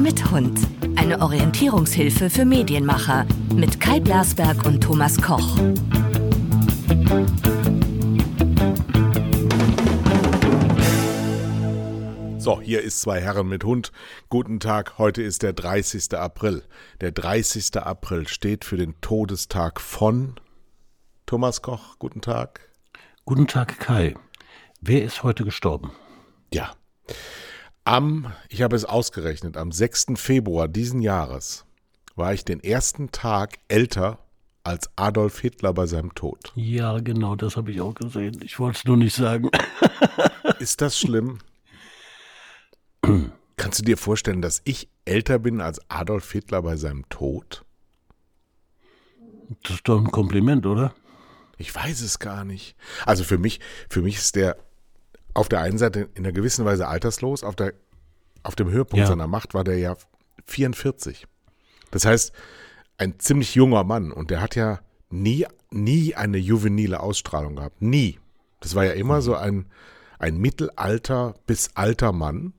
[0.00, 0.58] Mit Hund.
[0.96, 5.56] Eine Orientierungshilfe für Medienmacher mit Kai Blasberg und Thomas Koch.
[12.38, 13.92] So, hier ist zwei Herren mit Hund.
[14.28, 16.14] Guten Tag, heute ist der 30.
[16.14, 16.62] April.
[17.00, 17.76] Der 30.
[17.76, 20.34] April steht für den Todestag von
[21.26, 21.98] Thomas Koch.
[21.98, 22.60] Guten Tag.
[23.24, 24.14] Guten Tag, Kai.
[24.80, 25.92] Wer ist heute gestorben?
[26.52, 26.72] Ja.
[27.84, 30.06] Am, ich habe es ausgerechnet, am 6.
[30.16, 31.64] Februar diesen Jahres
[32.14, 34.18] war ich den ersten Tag älter
[34.62, 36.52] als Adolf Hitler bei seinem Tod.
[36.54, 38.40] Ja, genau, das habe ich auch gesehen.
[38.44, 39.48] Ich wollte es nur nicht sagen.
[40.58, 41.38] Ist das schlimm?
[43.56, 47.64] Kannst du dir vorstellen, dass ich älter bin als Adolf Hitler bei seinem Tod?
[49.64, 50.94] Das ist doch ein Kompliment, oder?
[51.58, 52.76] Ich weiß es gar nicht.
[53.04, 54.56] Also für mich, für mich ist der
[55.34, 57.74] auf der einen Seite in einer gewissen Weise alterslos, auf, der,
[58.42, 59.06] auf dem Höhepunkt Ja.
[59.06, 59.96] seiner Macht war der ja
[60.46, 61.26] 44.
[61.90, 62.32] Das heißt,
[62.98, 67.80] ein ziemlich junger Mann und der hat ja nie, nie eine juvenile Ausstrahlung gehabt.
[67.82, 68.18] Nie.
[68.60, 69.66] Das war ja immer so ein,
[70.18, 72.52] ein Mittelalter bis alter Mann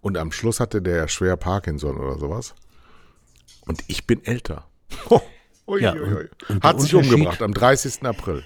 [0.00, 2.54] und am Schluss hatte der ja schwer Parkinson oder sowas.
[3.66, 4.66] Und ich bin älter.
[5.66, 6.28] Ui, Ja, ui, ui.
[6.62, 8.04] Hat sich umgebracht am 30.
[8.04, 8.44] April.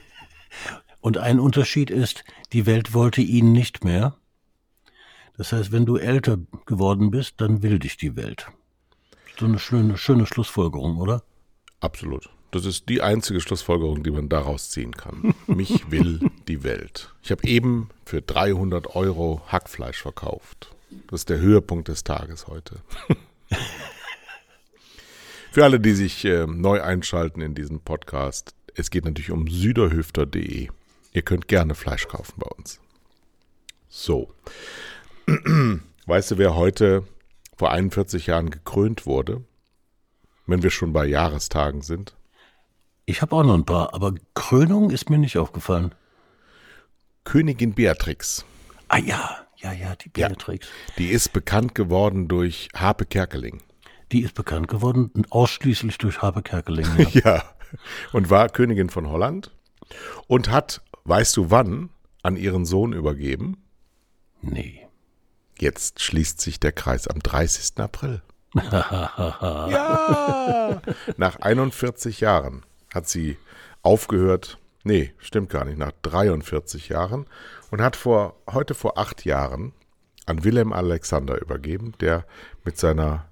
[1.00, 4.16] Und ein Unterschied ist, die Welt wollte ihn nicht mehr.
[5.36, 8.48] Das heißt, wenn du älter geworden bist, dann will dich die Welt.
[9.38, 11.22] So eine schöne, schöne Schlussfolgerung, oder?
[11.80, 12.28] Absolut.
[12.50, 15.34] Das ist die einzige Schlussfolgerung, die man daraus ziehen kann.
[15.46, 17.14] Mich will die Welt.
[17.22, 20.74] Ich habe eben für 300 Euro Hackfleisch verkauft.
[21.06, 22.80] Das ist der Höhepunkt des Tages heute.
[25.52, 30.68] für alle, die sich äh, neu einschalten in diesen Podcast, es geht natürlich um süderhöfter.de.
[31.12, 32.80] Ihr könnt gerne Fleisch kaufen bei uns.
[33.88, 34.32] So.
[36.06, 37.04] Weißt du, wer heute
[37.56, 39.44] vor 41 Jahren gekrönt wurde?
[40.46, 42.16] Wenn wir schon bei Jahrestagen sind.
[43.06, 45.94] Ich habe auch noch ein paar, aber Krönung ist mir nicht aufgefallen.
[47.24, 48.44] Königin Beatrix.
[48.88, 50.28] Ah ja, ja, ja, die Ja.
[50.28, 50.68] Beatrix.
[50.98, 53.62] Die ist bekannt geworden durch Harpe Kerkeling.
[54.12, 56.86] Die ist bekannt geworden, ausschließlich durch Habe Kerkeling.
[56.96, 57.20] Ja.
[57.24, 57.44] Ja.
[58.12, 59.52] Und war Königin von Holland
[60.26, 61.90] und hat, weißt du wann,
[62.22, 63.62] an ihren Sohn übergeben?
[64.40, 64.86] nee.
[65.58, 67.78] Jetzt schließt sich der Kreis am 30.
[67.80, 68.22] April.
[68.54, 70.80] ja!
[71.18, 72.62] Nach 41 Jahren
[72.94, 73.36] hat sie
[73.82, 74.56] aufgehört.
[74.84, 75.76] Nee, stimmt gar nicht.
[75.76, 77.26] Nach 43 Jahren
[77.70, 79.74] und hat vor heute vor acht Jahren
[80.24, 82.24] an Willem Alexander übergeben, der
[82.64, 83.28] mit seiner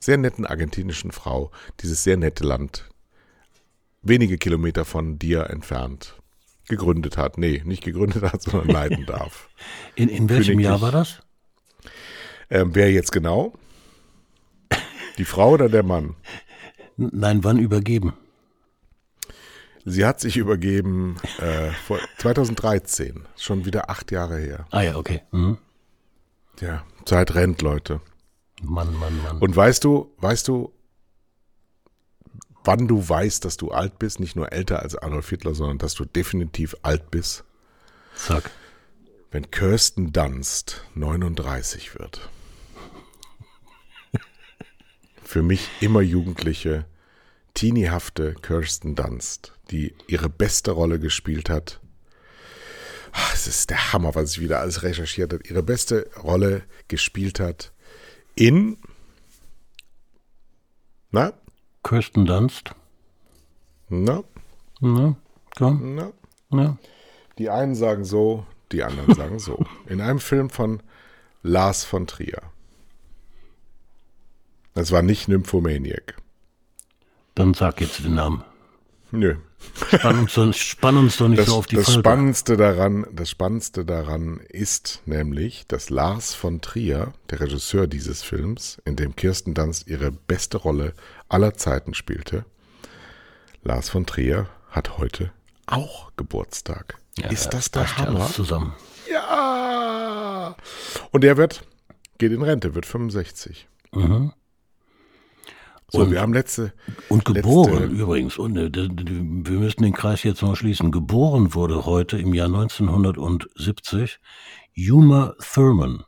[0.00, 1.52] sehr netten argentinischen Frau
[1.82, 2.88] dieses sehr nette Land
[4.02, 6.19] wenige Kilometer von dir entfernt
[6.70, 7.36] gegründet hat.
[7.36, 9.50] Nee, nicht gegründet hat, sondern leiten darf.
[9.94, 11.20] In, in welchem Königlich- Jahr war das?
[12.48, 13.52] Ähm, wer jetzt genau?
[15.18, 16.16] Die Frau oder der Mann?
[16.96, 18.14] Nein, wann übergeben?
[19.84, 24.66] Sie hat sich übergeben äh, vor 2013, schon wieder acht Jahre her.
[24.70, 25.22] Ah ja, okay.
[25.30, 25.58] Mhm.
[26.60, 28.00] Ja, Zeit rennt, Leute.
[28.62, 29.38] Mann, Mann, Mann.
[29.38, 30.72] Und weißt du, weißt du,
[32.64, 35.94] wann du weißt, dass du alt bist, nicht nur älter als Adolf Hitler, sondern dass
[35.94, 37.44] du definitiv alt bist,
[38.14, 38.50] Sag.
[39.30, 42.28] wenn Kirsten Dunst 39 wird.
[45.22, 46.86] Für mich immer jugendliche,
[47.54, 51.80] teeniehafte Kirsten Dunst, die ihre beste Rolle gespielt hat.
[53.12, 55.44] Ah, Es ist der Hammer, was ich wieder alles recherchiert habe.
[55.46, 57.72] Ihre beste Rolle gespielt hat
[58.34, 58.76] in,
[61.10, 61.32] na,
[61.82, 62.70] Kirsten Dunst.
[63.88, 64.22] na,
[64.80, 65.14] Ja,
[65.56, 65.94] komm.
[65.94, 66.12] na.
[66.52, 66.76] Ja.
[67.38, 69.64] Die einen sagen so, die anderen sagen so.
[69.86, 70.82] In einem Film von
[71.42, 72.42] Lars von Trier.
[74.74, 76.16] Das war nicht Nymphomaniac.
[77.34, 78.44] Dann sag jetzt den Namen.
[79.12, 79.36] Nö.
[79.92, 82.00] Spann uns doch, spann uns doch nicht Das, so auf die das Folter.
[82.00, 88.80] Spannendste daran, das Spannendste daran ist nämlich, dass Lars von Trier, der Regisseur dieses Films,
[88.84, 90.94] in dem Kirsten Dunst ihre beste Rolle
[91.28, 92.44] aller Zeiten spielte,
[93.62, 95.32] Lars von Trier hat heute
[95.66, 96.98] auch Geburtstag.
[97.18, 98.28] Ja, ist das der Hammer?
[98.28, 98.74] zusammen.
[99.10, 100.56] Ja.
[101.10, 101.62] Und der wird,
[102.18, 103.68] geht in Rente, wird 65.
[103.92, 104.32] Mhm.
[105.92, 106.72] So, Und- wir haben letzte,
[107.08, 110.90] Und geboren Letzte- übrigens, und äh, wir müssen den Kreis jetzt noch schließen.
[110.92, 114.18] Geboren wurde heute im Jahr 1970
[114.76, 116.04] Uma Thurman.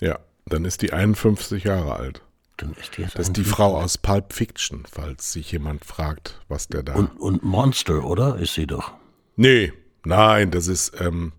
[0.00, 2.22] ja, dann ist die 51 Jahre alt.
[2.56, 6.40] Dann ist die jetzt Das ist die Frau aus Pulp Fiction, falls sich jemand fragt,
[6.48, 6.94] was der da.
[6.94, 8.36] Und, und Monster, oder?
[8.38, 8.92] Ist sie doch.
[9.36, 9.72] nee,
[10.04, 11.32] nein, das ist ähm,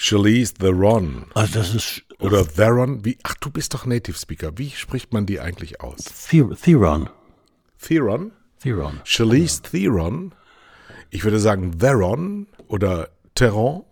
[0.00, 1.24] Charlize Theron.
[1.34, 3.04] Also das ist Oder Theron.
[3.04, 4.56] Wie, ach, du bist doch Native Speaker.
[4.56, 5.98] Wie spricht man die eigentlich aus?
[6.30, 7.10] The Theron.
[7.80, 8.30] Theron?
[8.62, 9.00] Theron.
[9.04, 10.32] Charlize Theron.
[11.10, 13.84] Ich würde sagen Theron oder Theron.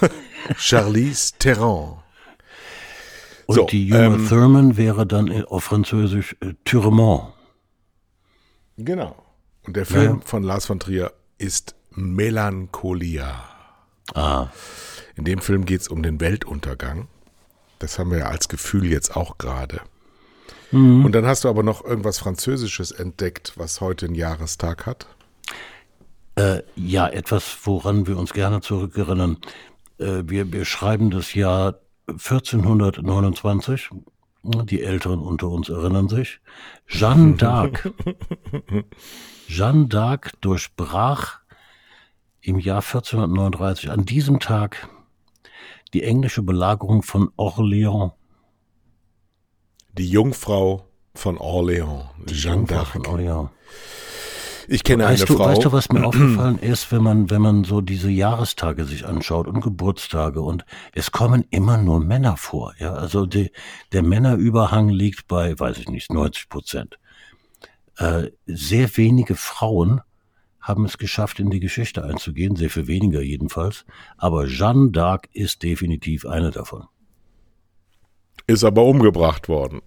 [0.58, 1.98] Charlize Theron.
[3.46, 7.32] Und So, die junge ähm, Thurman wäre dann auf Französisch äh, Tourment.
[8.76, 9.16] Genau.
[9.66, 10.26] Und der Film Ja.
[10.26, 13.44] von Lars von Trier ist Melancholia.
[14.14, 14.48] Ah,
[15.16, 17.08] In dem Film geht es um den Weltuntergang.
[17.78, 19.80] Das haben wir ja als Gefühl jetzt auch gerade.
[21.04, 25.06] Und dann hast du aber noch irgendwas Französisches entdeckt, was heute einen Jahrestag hat.
[26.36, 29.38] äh, ja, etwas, woran wir uns gerne zurückerinnern.
[29.98, 31.78] Äh, wir, wir schreiben das Jahr
[32.08, 33.90] 1429.
[34.42, 36.40] Die Älteren unter uns erinnern sich.
[36.88, 37.92] Jeanne d'Arc.
[39.48, 41.38] Jeanne d'Arc durchbrach
[42.40, 44.88] im Jahr 1439 an diesem Tag
[45.94, 48.12] die englische Belagerung von Orléans.
[49.96, 53.50] Die Jungfrau von Orléans, Jeanne Jungfrau Von d'Arc.
[54.66, 55.44] Ich kenne Weißt eine du, Frau.
[55.46, 59.46] weißt du, was mir aufgefallen ist, wenn man, wenn man so diese Jahrestage sich anschaut
[59.46, 62.94] und Geburtstage und es kommen immer nur Männer vor, ja.
[62.94, 63.52] Also die,
[63.92, 66.98] der Männerüberhang liegt bei, weiß ich nicht, 90 Prozent.
[67.98, 70.00] Äh, sehr wenige Frauen
[70.64, 73.84] haben es geschafft, in die Geschichte einzugehen, sehr viel weniger jedenfalls.
[74.16, 76.84] Aber Jeanne d'Arc ist definitiv eine davon.
[78.46, 79.82] ist aber umgebracht worden.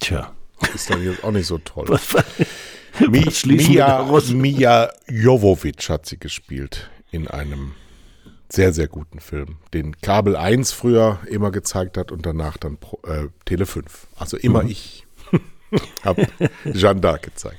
[0.00, 0.32] Tja.
[0.74, 1.86] Ist dann jetzt auch nicht so toll.
[1.88, 2.14] Was,
[3.00, 4.04] was Mia?
[4.34, 7.72] Mia Jovovic hat sie gespielt in einem
[8.48, 13.26] sehr, sehr guten Film, den Kabel 1 früher immer gezeigt hat und danach dann äh,
[13.46, 14.06] Tele 5.
[14.16, 14.68] Also immer Mhm.
[14.70, 15.06] ich
[16.04, 16.28] habe
[16.72, 17.58] Jeanne d'Arc gezeigt.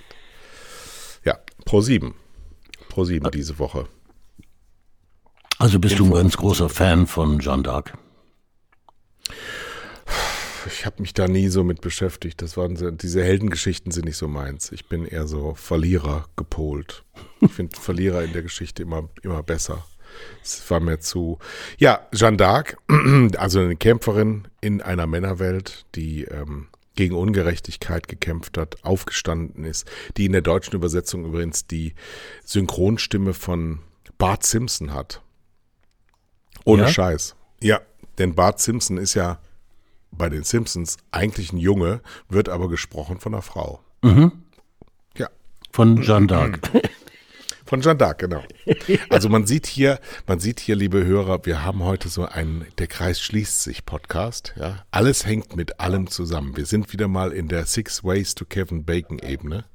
[1.25, 2.13] Ja, Pro 7.
[2.89, 3.87] Pro 7 diese Woche.
[5.57, 7.93] Also bist du ein ganz großer Fan von Jeanne d'Arc?
[10.67, 12.41] Ich habe mich da nie so mit beschäftigt.
[12.41, 14.71] Das waren diese Heldengeschichten sind nicht so meins.
[14.71, 17.03] Ich bin eher so Verlierer gepolt.
[17.41, 19.85] Ich finde Verlierer in der Geschichte immer, immer besser.
[20.43, 21.39] Es war mir zu.
[21.77, 22.77] Ja, Jeanne d'Arc,
[23.37, 29.87] also eine Kämpferin in einer Männerwelt, die ähm, gegen Ungerechtigkeit gekämpft hat, aufgestanden ist,
[30.17, 31.93] die in der deutschen Übersetzung übrigens die
[32.43, 33.79] Synchronstimme von
[34.17, 35.21] Bart Simpson hat.
[36.63, 36.87] Ohne Ja?
[36.89, 37.35] Scheiß.
[37.61, 37.81] Ja,
[38.17, 39.39] denn Bart Simpson ist ja
[40.11, 43.81] bei den Simpsons eigentlich ein Junge, wird aber gesprochen von einer Frau.
[45.17, 45.29] Ja,
[45.71, 46.59] Von Jeanne d'Arc.
[47.65, 48.43] von Jeanne d'Arc, genau.
[49.09, 52.87] Also man sieht hier, man sieht hier, liebe Hörer, wir haben heute so einen Der
[52.87, 54.53] Kreis schließt sich Podcast.
[54.57, 56.55] Ja, alles hängt mit allem zusammen.
[56.55, 59.65] Wir sind wieder mal in der Six Ways to Kevin Bacon Ebene.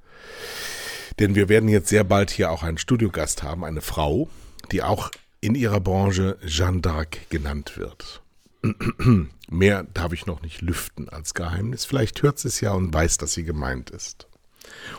[1.19, 4.28] Denn wir werden jetzt sehr bald hier auch einen Studiogast haben, eine Frau,
[4.72, 5.10] die auch
[5.40, 8.22] in ihrer Branche Jeanne d'Arc genannt wird.
[9.50, 11.84] Mehr darf ich noch nicht lüften als Geheimnis.
[11.84, 14.28] Vielleicht hört sie es ja und weiß, dass sie gemeint ist.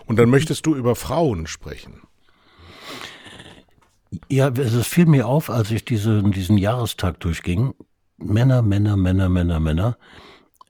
[0.05, 2.01] Und dann möchtest du über Frauen sprechen.
[4.29, 7.73] Ja, es fiel mir auf, als ich diese, diesen Jahrestag durchging.
[8.17, 9.97] Männer, Männer, Männer, Männer, Männer.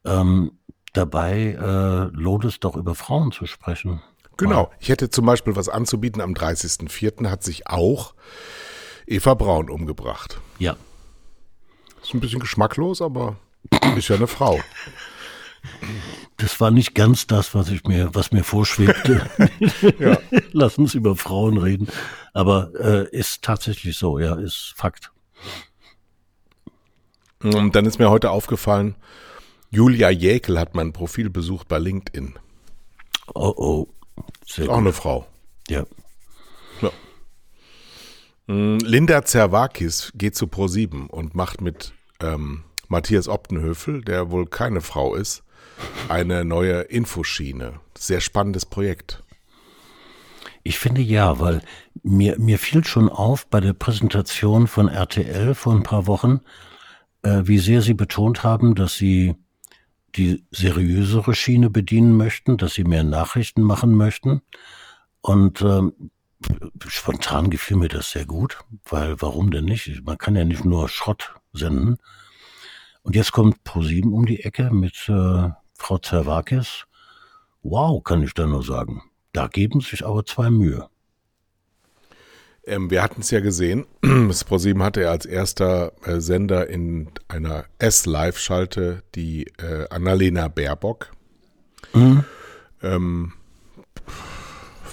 [0.06, 0.52] Ähm,
[0.94, 4.02] dabei äh, lohnt es doch über Frauen zu sprechen.
[4.38, 4.72] Genau.
[4.80, 6.22] Ich hätte zum Beispiel was anzubieten.
[6.22, 7.30] Am 30.04.
[7.30, 8.14] hat sich auch
[9.06, 10.40] Eva Braun umgebracht.
[10.58, 10.76] Ja.
[12.02, 13.36] Ist ein bisschen geschmacklos, aber
[13.96, 14.60] ist ja eine Frau.
[16.38, 19.30] Das war nicht ganz das, was ich mir, was mir vorschwebte.
[20.00, 20.18] Ja.
[20.52, 21.88] Lass uns über Frauen reden.
[22.34, 25.12] Aber äh, ist tatsächlich so, ja, ist Fakt.
[27.44, 28.96] Und dann ist mir heute aufgefallen,
[29.70, 32.36] Julia Jäkel hat mein Profil besucht bei LinkedIn.
[33.34, 33.88] Oh oh.
[34.46, 34.80] Sehr Auch gut.
[34.80, 35.28] eine Frau.
[35.70, 35.86] Ja.
[36.82, 36.92] Ja.
[38.48, 44.82] Mm, Linda Zerwakis geht zu Pro7 und macht mit ähm, Matthias Optenhöfel, der wohl keine
[44.82, 45.44] Frau ist,
[46.10, 47.80] eine neue Infoschiene.
[47.98, 49.24] Sehr spannendes Projekt.
[50.64, 51.62] Ich finde ja, weil
[52.04, 56.42] mir, mir fiel schon auf bei der Präsentation von RTL vor ein paar Wochen,
[57.24, 59.36] äh, wie sehr sie betont haben, dass sie
[60.16, 64.42] die seriösere Schiene bedienen möchten, dass sie mehr Nachrichten machen möchten.
[65.22, 66.12] Und ähm,
[66.88, 70.04] spontan gefiel mir das sehr gut, weil warum denn nicht?
[70.06, 71.98] Man kann ja nicht nur Schrott senden.
[73.04, 75.50] Und jetzt kommt ProSieben um die Ecke mit äh,
[75.82, 76.86] Frau Zerwakis.
[77.64, 79.02] Wow, kann ich da nur sagen.
[79.34, 80.88] Da geben sich aber zwei Mühe.
[82.66, 87.10] Ähm, wir hatten es ja gesehen, das ProSieben hatte er als erster äh, Sender in
[87.28, 91.12] einer S-Live-Schalte die äh, Annalena Baerbock.
[92.84, 93.34] Ähm,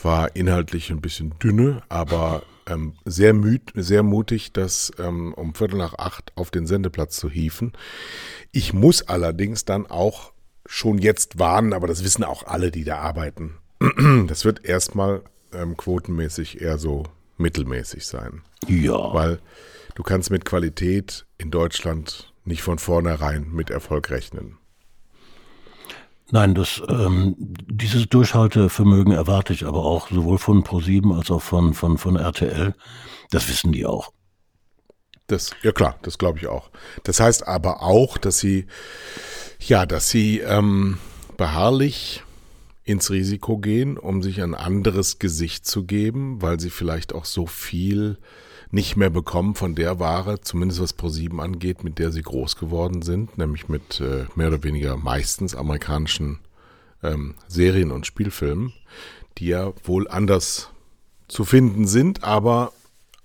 [0.02, 5.76] war inhaltlich ein bisschen dünne, aber ähm, sehr, müd, sehr mutig, das ähm, um Viertel
[5.76, 7.72] nach acht auf den Sendeplatz zu hieven.
[8.52, 10.32] Ich muss allerdings dann auch
[10.68, 13.56] schon jetzt warnen, aber das wissen auch alle, die da arbeiten.
[14.26, 15.22] Das wird erstmal
[15.52, 17.04] ähm, quotenmäßig eher so
[17.38, 18.42] mittelmäßig sein.
[18.68, 19.14] Ja.
[19.14, 19.38] Weil
[19.94, 24.58] du kannst mit Qualität in Deutschland nicht von vornherein mit Erfolg rechnen.
[26.30, 31.72] Nein, das, ähm, dieses Durchhaltevermögen erwarte ich aber auch sowohl von ProSieben als auch von,
[31.72, 32.74] von, von RTL.
[33.30, 34.12] Das wissen die auch.
[35.28, 36.70] Das, ja klar, das glaube ich auch.
[37.04, 38.66] Das heißt aber auch, dass sie,
[39.60, 40.98] ja, dass sie ähm,
[41.36, 42.22] beharrlich
[42.82, 47.46] ins Risiko gehen, um sich ein anderes Gesicht zu geben, weil sie vielleicht auch so
[47.46, 48.16] viel
[48.70, 53.02] nicht mehr bekommen von der Ware, zumindest was ProSieben angeht, mit der sie groß geworden
[53.02, 56.38] sind, nämlich mit äh, mehr oder weniger meistens amerikanischen
[57.02, 58.72] ähm, Serien und Spielfilmen,
[59.36, 60.70] die ja wohl anders
[61.28, 62.72] zu finden sind, aber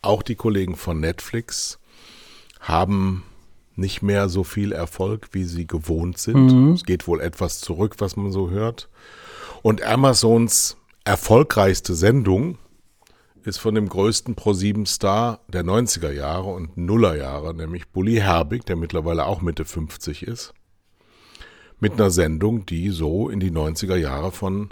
[0.02, 1.80] auch die Kollegen von Netflix
[2.64, 3.24] haben
[3.76, 6.52] nicht mehr so viel Erfolg, wie sie gewohnt sind.
[6.52, 6.74] Mhm.
[6.74, 8.90] Es geht wohl etwas zurück, was man so hört.
[9.62, 12.58] Und Amazons erfolgreichste Sendung
[13.44, 18.78] ist von dem größten Pro-7-Star der 90er Jahre und Nuller Jahre, nämlich Bully Herbig, der
[18.78, 20.54] mittlerweile auch Mitte 50 ist,
[21.80, 24.70] mit einer Sendung, die so in die 90er Jahre von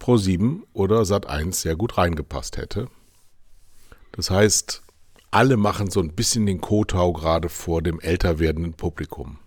[0.00, 2.88] Pro7 oder Sat1 sehr gut reingepasst hätte.
[4.12, 4.82] Das heißt,
[5.30, 9.38] alle machen so ein bisschen den Kotau gerade vor dem älter werdenden Publikum.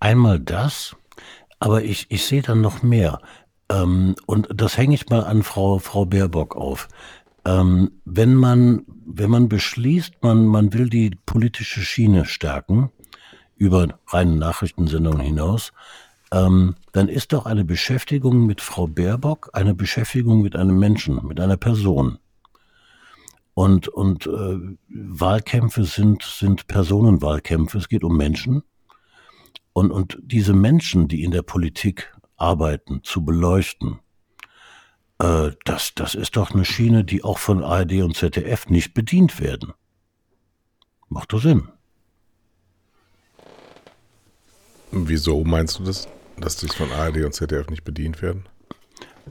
[0.00, 0.96] Einmal das,
[1.58, 3.20] aber ich, ich sehe dann noch mehr.
[3.68, 6.88] Ähm, und das hänge ich mal an Frau, Frau Baerbock auf.
[7.44, 12.90] Ähm, wenn man, wenn man beschließt, man, man will die politische Schiene stärken,
[13.56, 15.72] über reine Nachrichtensendungen hinaus,
[16.32, 21.38] ähm, dann ist doch eine Beschäftigung mit Frau Baerbock eine Beschäftigung mit einem Menschen, mit
[21.38, 22.18] einer Person.
[23.54, 28.62] Und, und äh, Wahlkämpfe sind, sind Personenwahlkämpfe, es geht um Menschen.
[29.72, 34.00] Und, und diese Menschen, die in der Politik arbeiten, zu beleuchten,
[35.18, 39.40] äh, das, das ist doch eine Schiene, die auch von ARD und ZDF nicht bedient
[39.40, 39.72] werden.
[41.08, 41.68] Macht doch Sinn.
[44.90, 48.46] Wieso meinst du das, dass die von ARD und ZDF nicht bedient werden?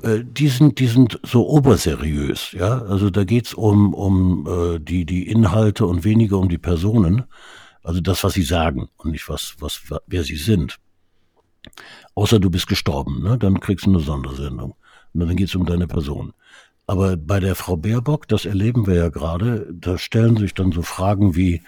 [0.02, 2.82] Äh, die sind, die sind so oberseriös, ja.
[2.84, 7.24] Also da geht's um, um äh, die, die Inhalte und weniger um die Personen.
[7.84, 10.80] Also das, was sie sagen und nicht was, was, wer sie sind.
[12.16, 13.38] Außer du bist gestorben, ne?
[13.38, 14.76] Dann kriegst du eine Sondersendung.
[15.14, 16.34] Und dann geht es um deine Person.
[16.88, 20.82] Aber bei der Frau Baerbock, das erleben wir ja gerade, da stellen sich dann so
[20.82, 21.62] Fragen wie,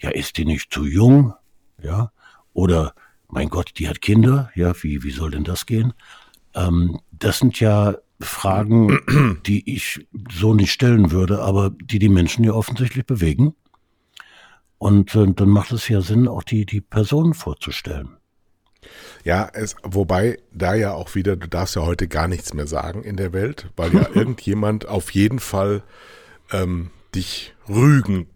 [0.00, 1.34] ja, ist die nicht zu jung?
[1.82, 2.12] Ja,
[2.52, 2.94] oder,
[3.28, 5.94] mein Gott, die hat Kinder, ja, wie, wie soll denn das gehen?
[6.54, 12.44] Ähm, das sind ja Fragen, die ich so nicht stellen würde, aber die die Menschen
[12.44, 13.54] ja offensichtlich bewegen.
[14.78, 18.16] Und äh, dann macht es ja Sinn, auch die, die Person vorzustellen.
[19.24, 23.02] Ja, es, wobei da ja auch wieder, du darfst ja heute gar nichts mehr sagen
[23.02, 25.82] in der Welt, weil ja irgendjemand auf jeden Fall
[26.52, 28.28] ähm, dich rügen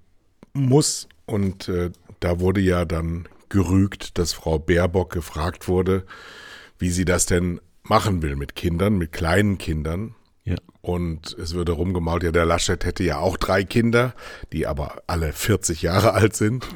[0.53, 1.09] muss.
[1.27, 6.05] Und äh, da wurde ja dann gerügt, dass Frau Baerbock gefragt wurde,
[6.79, 7.61] wie sie das denn
[7.93, 10.15] machen will mit Kindern, mit kleinen Kindern.
[10.45, 10.57] Ja.
[10.81, 14.15] Und es würde rumgemault, ja, der Laschet hätte ja auch drei Kinder,
[14.51, 16.67] die aber alle 40 Jahre alt sind.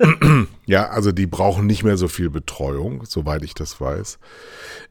[0.00, 4.18] und, ja, also die brauchen nicht mehr so viel Betreuung, soweit ich das weiß.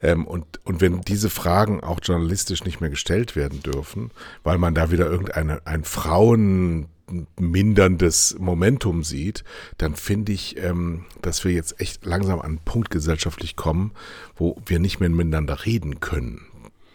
[0.03, 4.11] Ähm, und, und wenn diese Fragen auch journalistisch nicht mehr gestellt werden dürfen,
[4.43, 6.89] weil man da wieder irgendein ein Frauen
[7.39, 9.43] minderndes Momentum sieht,
[9.77, 13.91] dann finde ich, ähm, dass wir jetzt echt langsam an einen Punkt gesellschaftlich kommen,
[14.35, 16.41] wo wir nicht mehr miteinander reden können.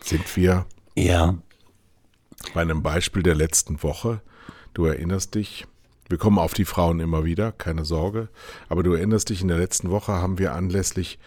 [0.03, 1.39] Sind wir ja.
[2.55, 4.21] Bei einem Beispiel der letzten Woche,
[4.75, 5.67] du erinnerst dich,
[6.09, 8.29] wir kommen auf die Frauen immer wieder, keine Sorge,
[8.69, 11.19] aber du erinnerst dich, in der letzten Woche haben wir anlässlich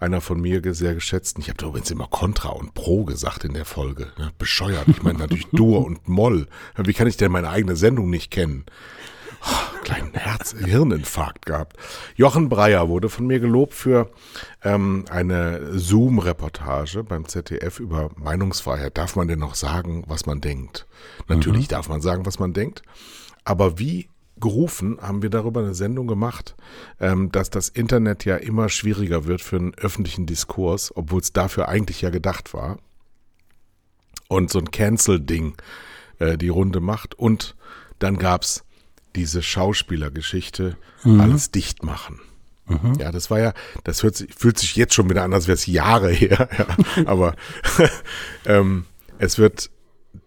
[0.00, 3.64] einer von mir sehr geschätzten, ich habe übrigens immer Contra und Pro gesagt in der
[3.64, 4.32] Folge, ne?
[4.38, 8.30] bescheuert, ich meine natürlich Dur und Moll, wie kann ich denn meine eigene Sendung nicht
[8.30, 8.64] kennen?
[9.42, 11.76] oh, kleinen Herz Hirninfarkt gehabt.
[12.16, 14.10] Jochen Breyer wurde von mir gelobt für
[14.62, 18.96] ähm, eine Zoom-Reportage beim ZDF über Meinungsfreiheit.
[18.98, 20.86] Darf man denn noch sagen, was man denkt?
[21.28, 21.70] Natürlich mhm.
[21.70, 22.82] darf man sagen, was man denkt.
[23.44, 24.09] Aber wie
[24.40, 26.56] gerufen, haben wir darüber eine Sendung gemacht,
[26.98, 31.68] ähm, dass das Internet ja immer schwieriger wird für einen öffentlichen Diskurs, obwohl es dafür
[31.68, 32.78] eigentlich ja gedacht war.
[34.28, 35.56] Und so ein Cancel-Ding
[36.18, 37.14] äh, die Runde macht.
[37.14, 37.56] Und
[37.98, 38.64] dann gab's
[39.16, 41.20] diese Schauspielergeschichte mhm.
[41.20, 42.20] alles dicht machen.
[42.66, 42.94] Mhm.
[43.00, 43.52] Ja, das war ja,
[43.84, 46.48] das hört sich, fühlt sich jetzt schon wieder an, als wäre es Jahre her.
[46.56, 47.06] Ja.
[47.06, 47.34] Aber
[48.46, 48.86] ähm,
[49.18, 49.70] es wird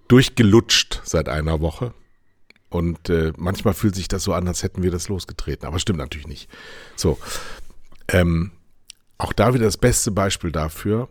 [0.08, 1.93] durchgelutscht seit einer Woche.
[2.74, 5.68] Und äh, manchmal fühlt sich das so an, als hätten wir das losgetreten.
[5.68, 6.50] Aber stimmt natürlich nicht.
[6.96, 7.18] So.
[8.08, 8.51] Ähm,
[9.18, 11.08] auch da wieder das beste Beispiel dafür,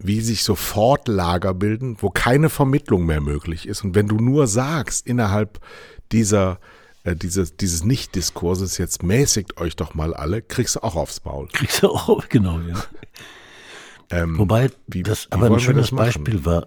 [0.00, 3.84] wie sich sofort Lager bilden, wo keine Vermittlung mehr möglich ist.
[3.84, 5.60] Und wenn du nur sagst, innerhalb
[6.12, 6.58] dieser,
[7.04, 11.48] äh, dieses, dieses Nicht-Diskurses, jetzt mäßigt euch doch mal alle, kriegst du auch aufs Maul.
[11.52, 12.74] Kriegst du auch, genau, ja.
[14.10, 15.90] Ähm, Wobei, wie- das aber ein schönes?
[15.90, 16.66] Beispiel war,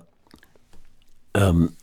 [1.34, 1.74] ähm,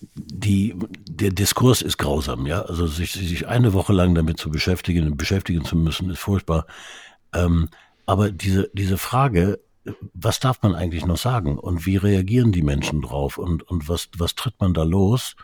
[0.00, 0.74] die,
[1.08, 2.62] der Diskurs ist grausam, ja.
[2.62, 6.66] Also sich, sich eine Woche lang damit zu beschäftigen, beschäftigen zu müssen, ist furchtbar.
[7.34, 7.68] Ähm,
[8.06, 9.60] aber diese, diese Frage,
[10.14, 14.08] was darf man eigentlich noch sagen und wie reagieren die Menschen drauf und, und was,
[14.16, 15.36] was tritt man da los?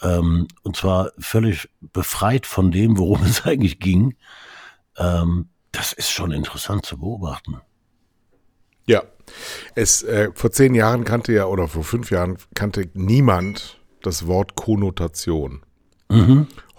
[0.00, 4.16] Ähm, und zwar völlig befreit von dem, worum es eigentlich ging.
[4.96, 7.60] Ähm, das ist schon interessant zu beobachten.
[8.86, 9.02] Ja.
[9.74, 14.56] Es, äh, vor zehn Jahren kannte ja, oder vor fünf Jahren kannte niemand das Wort
[14.56, 15.62] Konnotation.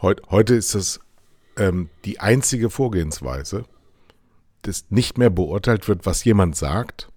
[0.01, 0.99] Heut, heute ist das
[1.57, 3.65] ähm, die einzige Vorgehensweise,
[4.63, 7.09] dass nicht mehr beurteilt wird, was jemand sagt,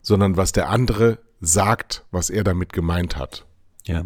[0.00, 3.46] sondern was der andere sagt, was er damit gemeint hat.
[3.84, 4.04] Ja.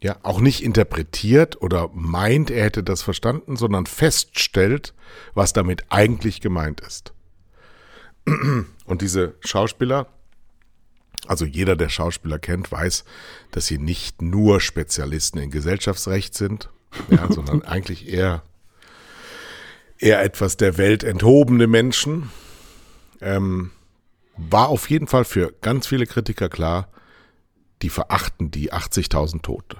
[0.00, 4.94] Ja, auch nicht interpretiert oder meint, er hätte das verstanden, sondern feststellt,
[5.34, 7.12] was damit eigentlich gemeint ist.
[8.84, 10.06] Und diese Schauspieler,
[11.26, 13.04] also jeder, der Schauspieler kennt, weiß,
[13.50, 16.70] dass sie nicht nur Spezialisten in Gesellschaftsrecht sind,
[17.10, 18.42] ja, sondern eigentlich eher,
[19.98, 22.30] eher etwas der Welt enthobene Menschen.
[23.20, 23.72] Ähm,
[24.36, 26.88] war auf jeden Fall für ganz viele Kritiker klar,
[27.82, 29.78] die verachten die 80.000 Tote.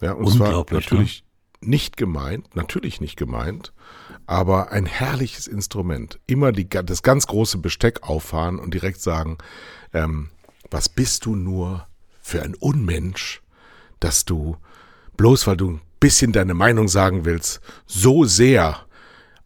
[0.00, 1.23] Ja, und es war Unglaublich, natürlich
[1.66, 3.72] nicht gemeint, natürlich nicht gemeint,
[4.26, 6.18] aber ein herrliches Instrument.
[6.26, 9.38] Immer die, das ganz große Besteck auffahren und direkt sagen,
[9.92, 10.30] ähm,
[10.70, 11.86] was bist du nur
[12.22, 13.42] für ein Unmensch,
[14.00, 14.56] dass du,
[15.16, 18.86] bloß weil du ein bisschen deine Meinung sagen willst, so sehr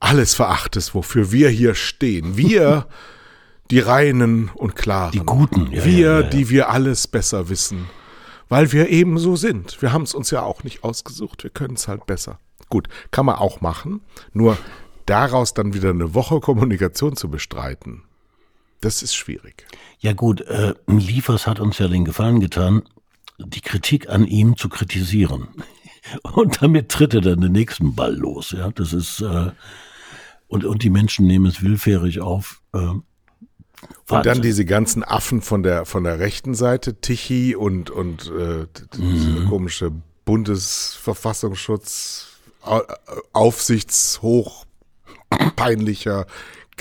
[0.00, 2.36] alles verachtest, wofür wir hier stehen.
[2.36, 2.86] Wir,
[3.70, 5.12] die Reinen und Klaren.
[5.12, 7.88] Die Guten, ja, wir, ja, ja, die wir alles besser wissen.
[8.48, 9.80] Weil wir eben so sind.
[9.82, 11.42] Wir haben es uns ja auch nicht ausgesucht.
[11.42, 12.38] Wir können es halt besser.
[12.68, 14.00] Gut, kann man auch machen.
[14.32, 14.58] Nur
[15.06, 18.02] daraus dann wieder eine Woche Kommunikation zu bestreiten,
[18.80, 19.66] das ist schwierig.
[19.98, 22.82] Ja gut, äh, Liefers hat uns ja den Gefallen getan,
[23.38, 25.48] die Kritik an ihm zu kritisieren.
[26.22, 28.52] Und damit tritt er dann den nächsten Ball los.
[28.52, 29.50] Ja, das ist äh,
[30.46, 32.62] und und die Menschen nehmen es willfährig auf.
[32.72, 32.94] Äh,
[33.82, 34.32] Und Wahnsinn.
[34.32, 39.44] dann diese ganzen Affen von der von der rechten Seite, Tichy und und äh, diese
[39.46, 39.90] komische
[40.24, 42.26] Bundesverfassungsschutz
[42.62, 42.82] Au-
[43.32, 44.64] Aufsichtshoch
[45.56, 46.26] peinlicher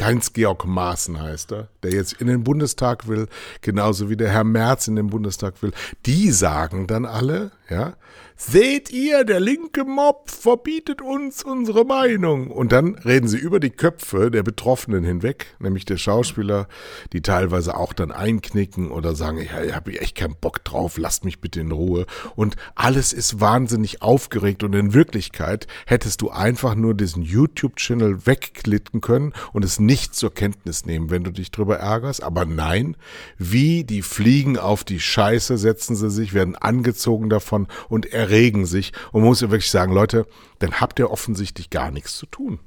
[0.01, 3.27] Heinz-Georg Maaßen heißt er, der jetzt in den Bundestag will,
[3.61, 5.71] genauso wie der Herr Merz in den Bundestag will.
[6.05, 7.95] Die sagen dann alle, ja,
[8.37, 12.51] seht ihr, der linke Mob verbietet uns unsere Meinung.
[12.51, 16.67] Und dann reden sie über die Köpfe der Betroffenen hinweg, nämlich der Schauspieler,
[17.13, 21.25] die teilweise auch dann einknicken oder sagen, ja, ich habe echt keinen Bock drauf, lasst
[21.25, 22.05] mich bitte in Ruhe.
[22.35, 29.01] Und alles ist wahnsinnig aufgeregt und in Wirklichkeit hättest du einfach nur diesen YouTube-Channel wegklicken
[29.01, 32.21] können und es nicht zur Kenntnis nehmen, wenn du dich drüber ärgerst.
[32.21, 32.95] Aber nein,
[33.39, 38.93] wie die Fliegen auf die Scheiße setzen sie sich, werden angezogen davon und erregen sich.
[39.11, 40.27] Und man muss ja wirklich sagen, Leute,
[40.59, 42.59] dann habt ihr offensichtlich gar nichts zu tun.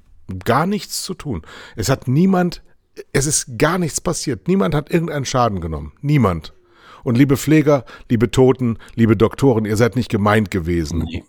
[0.45, 1.43] Gar nichts zu tun.
[1.77, 2.63] Es hat niemand,
[3.13, 4.49] es ist gar nichts passiert.
[4.49, 5.93] Niemand hat irgendeinen Schaden genommen.
[6.01, 6.55] Niemand.
[7.05, 11.01] Und liebe Pfleger, liebe Toten, liebe Doktoren, ihr seid nicht gemeint gewesen.
[11.01, 11.25] Nee.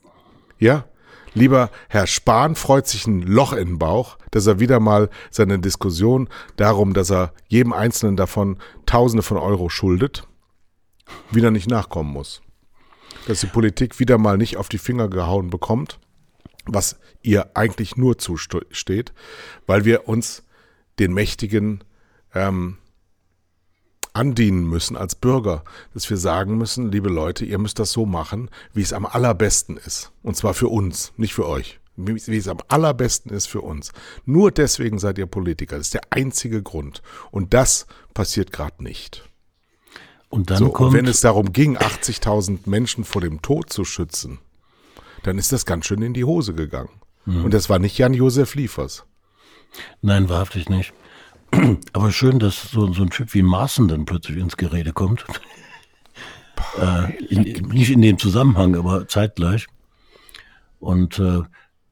[0.57, 0.85] Ja?
[1.33, 5.59] Lieber Herr Spahn freut sich ein Loch in den Bauch, dass er wieder mal seine
[5.59, 10.27] Diskussion darum, dass er jedem Einzelnen davon Tausende von Euro schuldet,
[11.31, 12.41] wieder nicht nachkommen muss.
[13.27, 15.99] Dass die Politik wieder mal nicht auf die Finger gehauen bekommt,
[16.65, 19.13] was ihr eigentlich nur zusteht,
[19.67, 20.43] weil wir uns
[20.99, 21.83] den Mächtigen
[22.33, 22.77] ähm,
[24.13, 28.49] andienen müssen als Bürger, dass wir sagen müssen, liebe Leute, ihr müsst das so machen,
[28.73, 30.11] wie es am allerbesten ist.
[30.21, 31.79] Und zwar für uns, nicht für euch.
[31.97, 33.91] Wie es am allerbesten ist für uns.
[34.25, 35.77] Nur deswegen seid ihr Politiker.
[35.77, 37.01] Das ist der einzige Grund.
[37.31, 39.29] Und das passiert gerade nicht.
[40.29, 43.83] Und dann So, und kommt wenn es darum ging, 80.000 Menschen vor dem Tod zu
[43.83, 44.39] schützen,
[45.23, 46.89] dann ist das ganz schön in die Hose gegangen.
[47.25, 49.05] Und das war nicht Jan-Josef Liefers.
[50.01, 50.93] Nein, wahrhaftig nicht.
[51.93, 55.25] Aber schön, dass so, so ein Typ wie Maaßen dann plötzlich ins Gerede kommt.
[56.79, 59.67] äh, in, nicht in dem Zusammenhang, aber zeitgleich.
[60.79, 61.41] Und äh,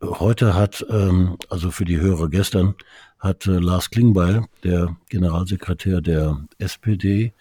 [0.01, 2.75] heute hat, ähm, also für die Hörer gestern,
[3.19, 7.33] hat äh, Lars Klingbeil, der Generalsekretär der SPD,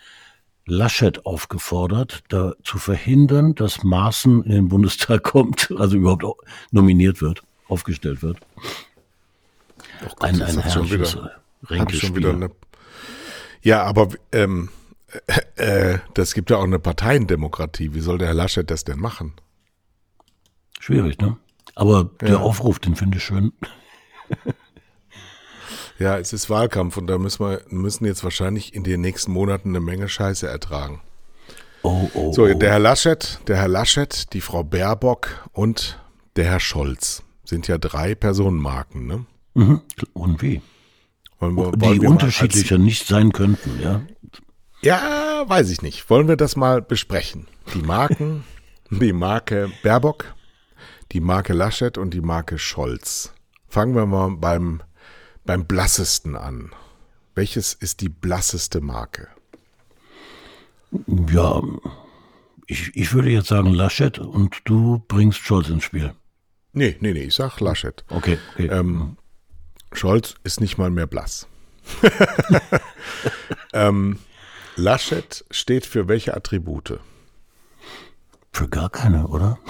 [0.67, 6.25] Laschet aufgefordert, da zu verhindern, dass Maaßen in den Bundestag kommt, also überhaupt
[6.73, 8.39] nominiert wird, aufgestellt wird.
[10.01, 11.17] Gott, Ein, ein herrliches
[11.63, 12.51] wieder, hab ich schon wieder eine,
[13.63, 14.69] Ja, aber ähm,
[15.57, 17.95] äh, äh, das gibt ja auch eine Parteiendemokratie.
[17.95, 19.35] Wie soll der Herr Laschet das denn machen?
[20.81, 21.37] Schwierig, ne?
[21.75, 22.37] Aber der Ja.
[22.39, 23.53] Aufruf, den finde ich schön.
[25.99, 29.71] Ja, es ist Wahlkampf und da müssen wir müssen jetzt wahrscheinlich in den nächsten Monaten
[29.71, 31.01] eine Menge Scheiße ertragen.
[31.83, 32.55] Oh, oh, So, oh.
[32.55, 35.99] der Herr Laschet, der Herr Laschet, die Frau Baerbock und
[36.37, 39.27] der Herr Scholz sind ja drei Personenmarken, ne?
[39.55, 39.81] Mhm.
[40.13, 40.63] Und wie?
[41.41, 44.03] Die unterschiedlicher nicht sein könnten, ja?
[44.81, 46.09] Ja, weiß ich nicht.
[46.11, 47.47] Wollen wir das mal besprechen?
[47.75, 48.45] Die Marken,
[48.91, 50.35] die Marke Baerbock,
[51.13, 53.33] die Marke Laschet und die Marke Scholz.
[53.69, 54.83] Fangen wir mal beim,
[55.45, 56.73] beim blassesten an.
[57.35, 59.29] Welches ist die blasseste Marke?
[61.31, 61.63] Ja,
[62.67, 66.15] ich, ich würde jetzt sagen Laschet und du bringst Scholz ins Spiel.
[66.73, 68.05] Nee, nee, nee, ich sag Laschet.
[68.09, 68.67] Okay, okay.
[68.67, 69.17] Ähm,
[69.93, 71.47] Scholz ist nicht mal mehr blass.
[73.73, 74.19] ähm,
[74.77, 77.01] Laschet steht für welche Attribute?
[78.53, 79.59] Für gar keine, oder?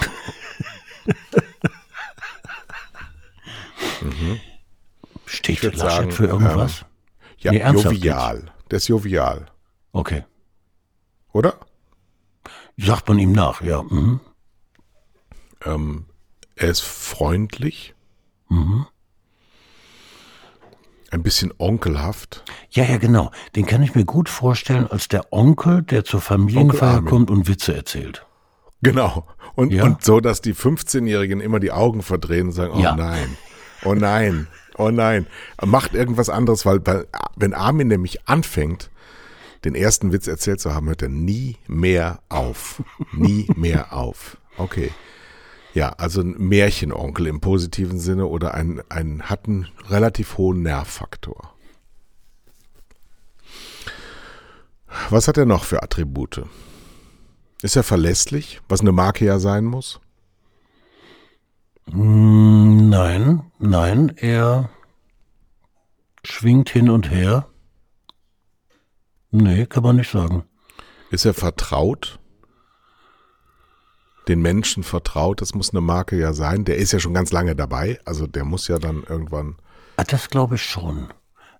[5.25, 6.85] Steht würd Laschet sagen, für irgendwas?
[7.37, 8.51] Ja, Nee, jovial.
[8.69, 9.45] Der ist jovial,
[9.91, 10.25] Okay.
[11.31, 11.59] oder?
[12.77, 13.83] Sagt man ihm nach, ja.
[13.83, 14.19] Mhm.
[15.65, 16.05] Ähm,
[16.55, 17.93] er ist freundlich.
[18.49, 18.85] Mhm.
[21.11, 22.43] Ein bisschen onkelhaft.
[22.69, 23.31] Ja, ja, genau.
[23.55, 27.75] Den kann ich mir gut vorstellen als der Onkel, der zur Familienfeier kommt und Witze
[27.75, 28.25] erzählt.
[28.81, 29.27] Genau.
[29.55, 29.83] Und, Ja.
[29.85, 32.95] und so, dass die 15-Jährigen immer die Augen verdrehen und sagen, oh Ja.
[32.95, 33.35] nein,
[33.83, 35.25] oh nein, oh nein.
[35.65, 38.89] Macht irgendwas anderes, weil, weil wenn Armin nämlich anfängt,
[39.65, 42.81] den ersten Witz erzählt zu haben, hört er nie mehr auf.
[43.11, 44.37] Nie mehr auf.
[44.57, 44.91] Okay.
[45.73, 51.53] Ja, also ein Märchenonkel im positiven Sinne oder ein, ein hat einen relativ hohen Nervfaktor.
[55.09, 56.43] Was hat er noch für Attribute?
[57.61, 59.99] Ist er verlässlich, was eine Marke ja sein muss?
[61.91, 64.69] Mm, Nein, nein, er
[66.23, 67.47] schwingt hin und her.
[69.31, 70.43] Nee, kann man nicht sagen.
[71.11, 72.19] Ist er vertraut?
[74.29, 76.63] Den Menschen vertraut, das muss eine Marke ja sein.
[76.63, 79.55] Der ist ja schon ganz lange dabei, also der muss ja dann irgendwann.
[79.97, 81.09] Ah, das glaube ich schon.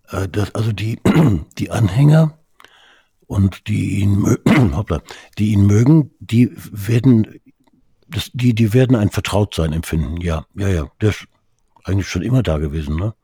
[0.10, 1.00] Äh, Das, also die,
[1.58, 2.38] die Anhänger
[3.26, 4.38] und die ihn,
[4.76, 5.02] hoppla,
[5.40, 7.40] die ihn mögen, die werden,
[8.08, 10.22] das, die, die werden ein Vertrautsein empfinden.
[10.22, 10.92] Ja, ja, ja.
[11.02, 11.26] Der ist
[11.86, 13.16] eigentlich schon immer da gewesen, ne?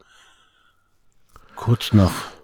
[1.55, 2.34] Kurz nach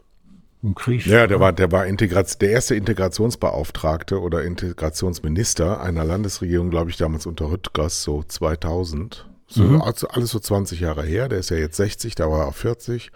[0.64, 1.06] dem Krieg.
[1.06, 6.98] Ja, der war, der war Integration, der erste Integrationsbeauftragte oder Integrationsminister einer Landesregierung, glaube ich,
[6.98, 9.28] damals unter Rüttgers, so 2000.
[9.48, 11.28] So, also alles so 20 Jahre her.
[11.28, 13.12] Der ist ja jetzt 60, da war er 40.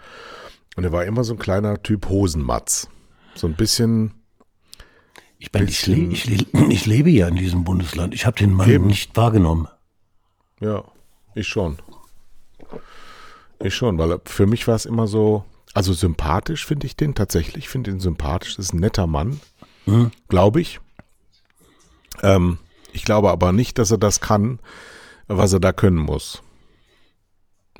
[0.76, 2.88] Und er war immer so ein kleiner Typ Hosenmatz.
[3.34, 4.12] So ein bisschen,
[5.38, 8.12] ich, meine, ich, bisschen- le ich, le ich lebe ja in diesem Bundesland.
[8.12, 8.86] Ich habe den Mann Eben.
[8.86, 9.68] nicht wahrgenommen.
[10.60, 10.84] Ja,
[11.34, 11.78] ich schon.
[13.62, 15.44] Ich schon, weil für mich war es immer so,
[15.76, 19.42] also sympathisch finde ich den tatsächlich, ich finde ihn sympathisch, das ist ein netter Mann,
[20.26, 20.80] glaube ich.
[22.22, 22.56] Ähm,
[22.94, 24.58] ich glaube aber nicht, dass er das kann,
[25.26, 26.42] was er da können muss.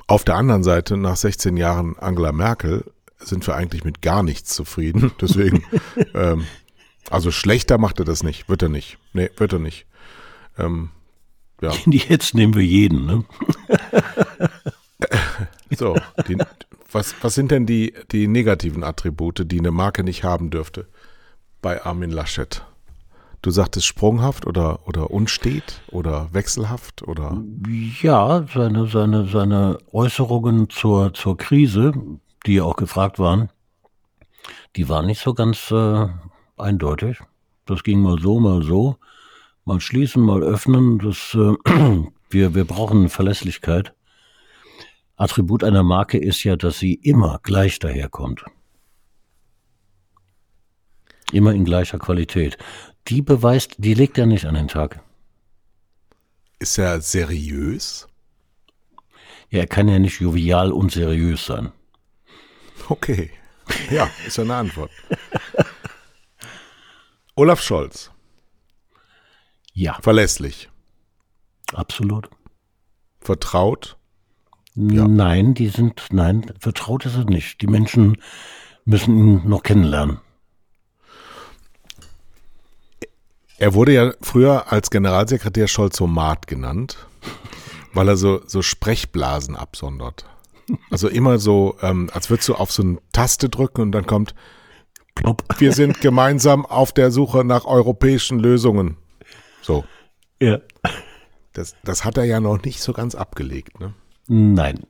[0.05, 2.85] Auf der anderen Seite, nach 16 Jahren Angela Merkel,
[3.17, 5.11] sind wir eigentlich mit gar nichts zufrieden.
[5.19, 5.63] Deswegen,
[6.13, 6.45] ähm,
[7.09, 8.99] also schlechter macht er das nicht, wird er nicht.
[9.13, 9.87] Nee, wird er nicht.
[10.59, 10.91] Ähm,
[11.61, 11.73] ja.
[11.87, 13.25] Jetzt nehmen wir jeden, ne?
[15.75, 16.37] So, die,
[16.91, 20.87] was, was sind denn die, die negativen Attribute, die eine Marke nicht haben dürfte
[21.61, 22.63] bei Armin Laschet?
[23.41, 27.41] Du sagtest sprunghaft oder, oder unstet oder wechselhaft oder
[28.01, 31.93] Ja, seine, seine, seine Äußerungen zur, zur Krise,
[32.45, 33.49] die ja auch gefragt waren,
[34.75, 36.07] die waren nicht so ganz äh,
[36.57, 37.19] eindeutig.
[37.65, 38.97] Das ging mal so, mal so.
[39.65, 40.99] Mal schließen, mal öffnen.
[40.99, 41.55] Das, äh,
[42.29, 43.93] wir, wir brauchen Verlässlichkeit.
[45.17, 48.45] Attribut einer Marke ist ja, dass sie immer gleich daherkommt.
[51.31, 52.57] Immer in gleicher Qualität.
[53.07, 55.01] Die beweist, die legt er nicht an den Tag.
[56.59, 58.07] ist er seriös?
[59.49, 61.71] Ja, er kann ja nicht jovial und seriös sein.
[62.89, 63.31] Okay.
[63.91, 64.91] Ja, ist ja eine Antwort.
[67.35, 68.11] Olaf Scholz,
[69.73, 70.69] Ja, verlässlich,
[71.73, 72.29] absolut.
[73.19, 73.96] vertraut,
[74.79, 77.63] Nein, die sind, nein, vertraut ist es nicht.
[77.63, 78.17] Die Menschen
[78.85, 80.19] müssen ihn noch kennenlernen.
[83.57, 87.07] Er wurde ja früher als Generalsekretär Scholzomat genannt,
[87.93, 90.25] weil er so, so Sprechblasen absondert.
[90.91, 94.35] Also immer so, ähm, als würdest du auf so eine Taste drücken und dann kommt,
[95.15, 95.43] Plopp.
[95.57, 98.97] wir sind gemeinsam auf der Suche nach europäischen Lösungen.
[99.63, 99.85] So.
[100.39, 100.59] Ja.
[101.53, 103.95] Das, das hat er ja noch nicht so ganz abgelegt, ne?
[104.27, 104.85] Nein.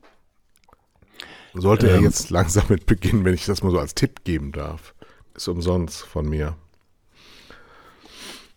[1.54, 4.94] Sollte er jetzt langsam mit beginnen, wenn ich das mal so als Tipp geben darf.
[5.34, 6.56] Ist umsonst von mir.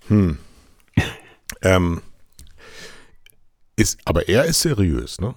[0.07, 0.37] Hm.
[1.61, 2.01] ähm,
[3.75, 5.35] ist, aber er ist seriös, ne?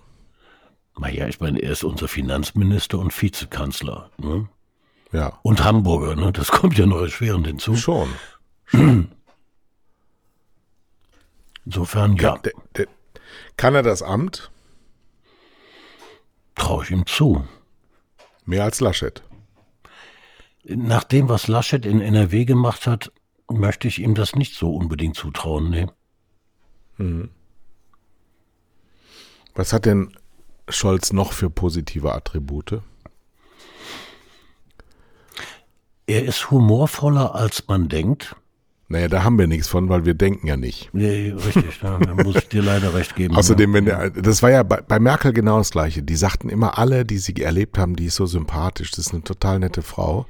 [0.99, 4.11] Naja, ich meine, er ist unser Finanzminister und Vizekanzler.
[4.19, 4.49] Ne?
[5.13, 5.39] Ja.
[5.43, 6.33] Und Hamburger, ne?
[6.33, 7.77] Das kommt ja noch erschwerend hinzu.
[7.77, 8.09] Schon.
[11.65, 12.87] Insofern, ja, Der, der,
[13.57, 14.51] kann er das Amt?
[16.55, 17.47] Traue ich ihm zu.
[18.45, 19.23] Mehr als Laschet.
[20.65, 23.13] Nach dem, was Laschet in NRW gemacht hat,
[23.51, 25.71] möchte ich ihm das nicht so unbedingt zutrauen.
[25.71, 25.87] Nee.
[29.55, 30.17] Was hat denn
[30.69, 32.81] Scholz noch für positive Attribute?
[36.07, 38.37] Er ist humorvoller, als man denkt.
[38.95, 40.89] Naja, da haben wir nichts von, weil wir denken ja nicht.
[40.93, 43.35] Nee, richtig, ja, da muss ich dir leider recht geben.
[43.35, 46.05] Außerdem, wenn der, das war ja bei, bei Merkel genau das Gleiche.
[46.05, 49.25] Die sagten immer alle, die sie erlebt haben, die ist so sympathisch, das ist eine
[49.25, 50.27] total nette Frau.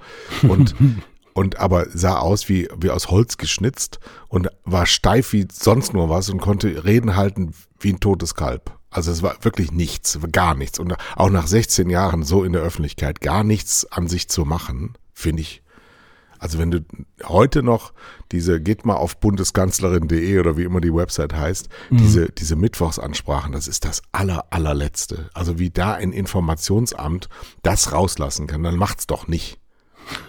[0.48, 0.74] Und,
[1.34, 6.08] und aber sah aus wie, wie aus Holz geschnitzt und war steif wie sonst nur
[6.08, 8.72] was und konnte Reden halten wie ein totes Kalb.
[8.88, 10.78] Also es war wirklich nichts, gar nichts.
[10.78, 14.94] Und auch nach 16 Jahren so in der Öffentlichkeit gar nichts an sich zu machen,
[15.12, 15.63] finde ich
[16.44, 16.84] also wenn du
[17.22, 17.94] heute noch
[18.30, 23.66] diese, geht mal auf bundeskanzlerin.de oder wie immer die Website heißt, diese, diese Mittwochsansprachen, das
[23.66, 25.30] ist das aller, allerletzte.
[25.32, 27.30] Also wie da ein Informationsamt
[27.62, 29.58] das rauslassen kann, dann macht's doch nicht.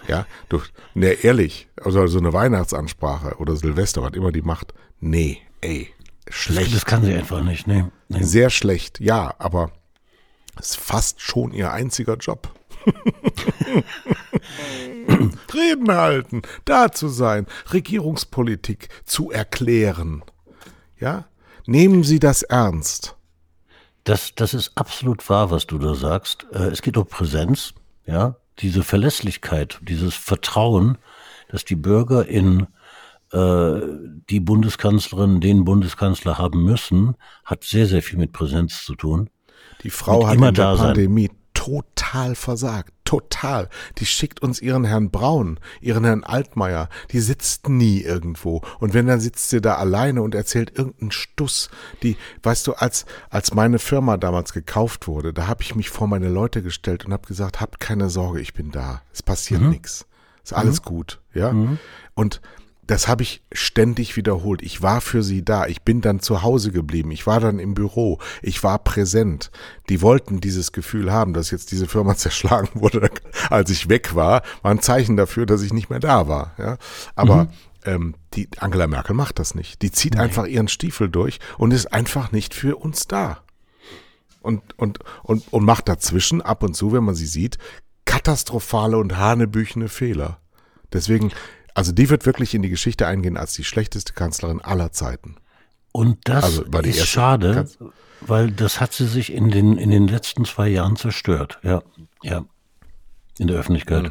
[0.08, 0.62] Ja, du,
[0.94, 5.92] ne, ehrlich, also so eine Weihnachtsansprache oder Silvester, was immer die macht, nee, ey,
[6.30, 6.74] schlecht.
[6.74, 7.84] das kann sie einfach nicht, nee.
[8.08, 8.22] nee.
[8.22, 9.70] Sehr schlecht, ja, aber
[10.58, 12.48] es ist fast schon ihr einziger Job.
[15.54, 20.22] Reden halten, da zu sein, Regierungspolitik zu erklären.
[20.98, 21.26] Ja?
[21.66, 23.16] Nehmen Sie das ernst.
[24.04, 26.46] Das, das ist absolut wahr, was du da sagst.
[26.52, 27.74] Äh, Es geht um Präsenz,
[28.06, 30.98] ja, diese Verlässlichkeit, dieses Vertrauen,
[31.48, 32.66] dass die Bürger in
[33.32, 33.80] äh,
[34.30, 39.30] die Bundeskanzlerin, den Bundeskanzler haben müssen, hat sehr, sehr viel mit Präsenz zu tun.
[39.82, 40.86] Die Frau Mit hat in der da sein.
[40.86, 42.92] Pandemie total versagt.
[43.06, 43.70] Total.
[43.98, 46.90] Die schickt uns ihren Herrn Braun, ihren Herrn Altmaier.
[47.12, 48.60] Die sitzt nie irgendwo.
[48.80, 51.70] Und wenn, dann sitzt sie da alleine und erzählt irgendeinen Stuss.
[52.02, 56.08] Die, weißt du, als, als meine Firma damals gekauft wurde, da habe ich mich vor
[56.08, 59.00] meine Leute gestellt und habe gesagt, habt keine Sorge, ich bin da.
[59.12, 60.06] Es passiert nichts.
[60.44, 61.50] Ist alles gut, ja.
[62.14, 62.40] Und
[62.86, 64.62] das habe ich ständig wiederholt.
[64.62, 65.66] Ich war für sie da.
[65.66, 67.10] Ich bin dann zu Hause geblieben.
[67.10, 68.18] Ich war dann im Büro.
[68.42, 69.50] Ich war präsent.
[69.88, 73.10] Die wollten dieses Gefühl haben, dass jetzt diese Firma zerschlagen wurde,
[73.50, 76.54] als ich weg war, war ein Zeichen dafür, dass ich nicht mehr da war.
[76.58, 76.78] Ja?
[77.14, 77.48] Aber
[77.84, 79.82] ähm, die Angela Merkel macht das nicht.
[79.82, 83.42] Die zieht einfach ihren Stiefel durch und ist einfach nicht für uns da.
[84.42, 87.58] Und, und, und, und macht dazwischen ab und zu, wenn man sie sieht,
[88.04, 90.38] katastrophale und hanebüchene Fehler.
[90.92, 91.32] Deswegen,
[91.76, 95.36] also die wird wirklich in die Geschichte eingehen als die schlechteste Kanzlerin aller Zeiten.
[95.92, 97.78] Und das Also, ist schade, Kanz-
[98.22, 101.58] weil das hat sie sich in den, in den letzten zwei Jahren zerstört.
[101.62, 101.82] Ja,
[102.22, 102.44] ja.
[103.38, 104.10] In der Öffentlichkeit.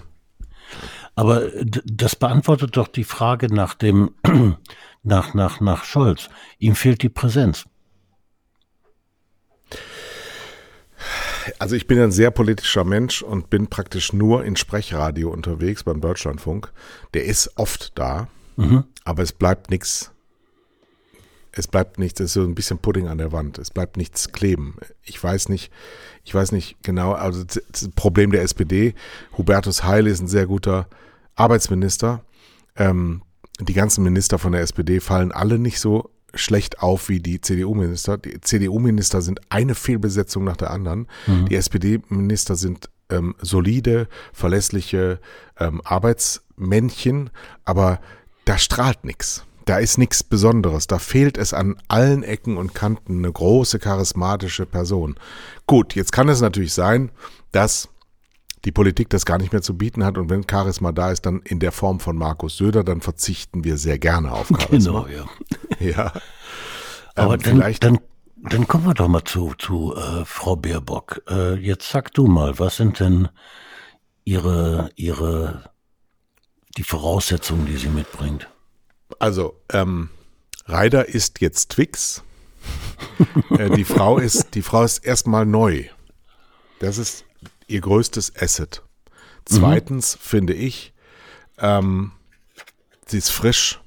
[1.16, 4.14] Aber d- das beantwortet doch die Frage nach dem,
[5.04, 6.30] nach, nach, nach Scholz.
[6.60, 7.66] Ihm fehlt die Präsenz.
[11.60, 16.02] Also ich bin ein sehr politischer Mensch und bin praktisch nur in Sprechradio unterwegs beim
[16.02, 16.72] Deutschlandfunk.
[17.14, 18.28] Der ist oft da,
[19.04, 20.12] aber es bleibt nichts.
[21.52, 23.58] Es bleibt nichts, es ist so ein bisschen Pudding an der Wand.
[23.60, 24.76] Es bleibt nichts kleben.
[25.04, 25.72] Ich weiß nicht,
[26.24, 28.94] ich weiß nicht genau, also das das Problem der SPD,
[29.38, 30.88] Hubertus Heil ist ein sehr guter
[31.36, 32.24] Arbeitsminister.
[32.76, 33.22] Ähm,
[33.60, 38.18] die ganzen Minister von der SPD fallen alle nicht so schlecht auf wie die CDU-Minister.
[38.18, 41.08] Die CDU-Minister sind eine Fehlbesetzung nach der anderen.
[41.50, 45.20] Die SPD-Minister sind ähm, solide, verlässliche
[45.60, 47.30] ähm, Arbeitsmännchen,
[47.64, 48.00] aber
[48.46, 49.44] da strahlt nichts.
[49.66, 50.86] Da ist nichts Besonderes.
[50.86, 55.16] Da fehlt es an allen Ecken und Kanten eine große charismatische Person.
[55.66, 57.12] Gut, jetzt kann es natürlich sein,
[57.52, 57.90] dass
[58.66, 61.42] die Politik das gar nicht mehr zu bieten hat und wenn Charisma da ist, dann
[61.42, 65.06] in der Form von Markus Söder, dann verzichten wir sehr gerne auf Charisma.
[65.06, 65.26] Genau, ja.
[65.80, 66.14] Ja.
[67.16, 68.00] Aber Ähm, dann, vielleicht, dann,
[68.38, 71.22] dann kommen wir doch mal zu, zu äh, Frau Baerbock.
[71.30, 73.30] Äh, jetzt sag du mal, was sind denn
[74.24, 75.70] ihre, ihre,
[76.78, 78.50] die Voraussetzungen, die sie mitbringt?
[79.20, 80.10] Also, ähm,
[80.68, 82.24] Ryder ist jetzt Twix.
[83.58, 85.86] äh, die Frau ist, die Frau ist erstmal neu.
[86.80, 87.25] Das ist
[87.68, 88.84] ihr größtes Asset.
[89.46, 90.20] Zweitens mhm.
[90.22, 90.94] finde ich,
[91.60, 92.12] ähm,
[93.06, 93.82] sie ist frisch.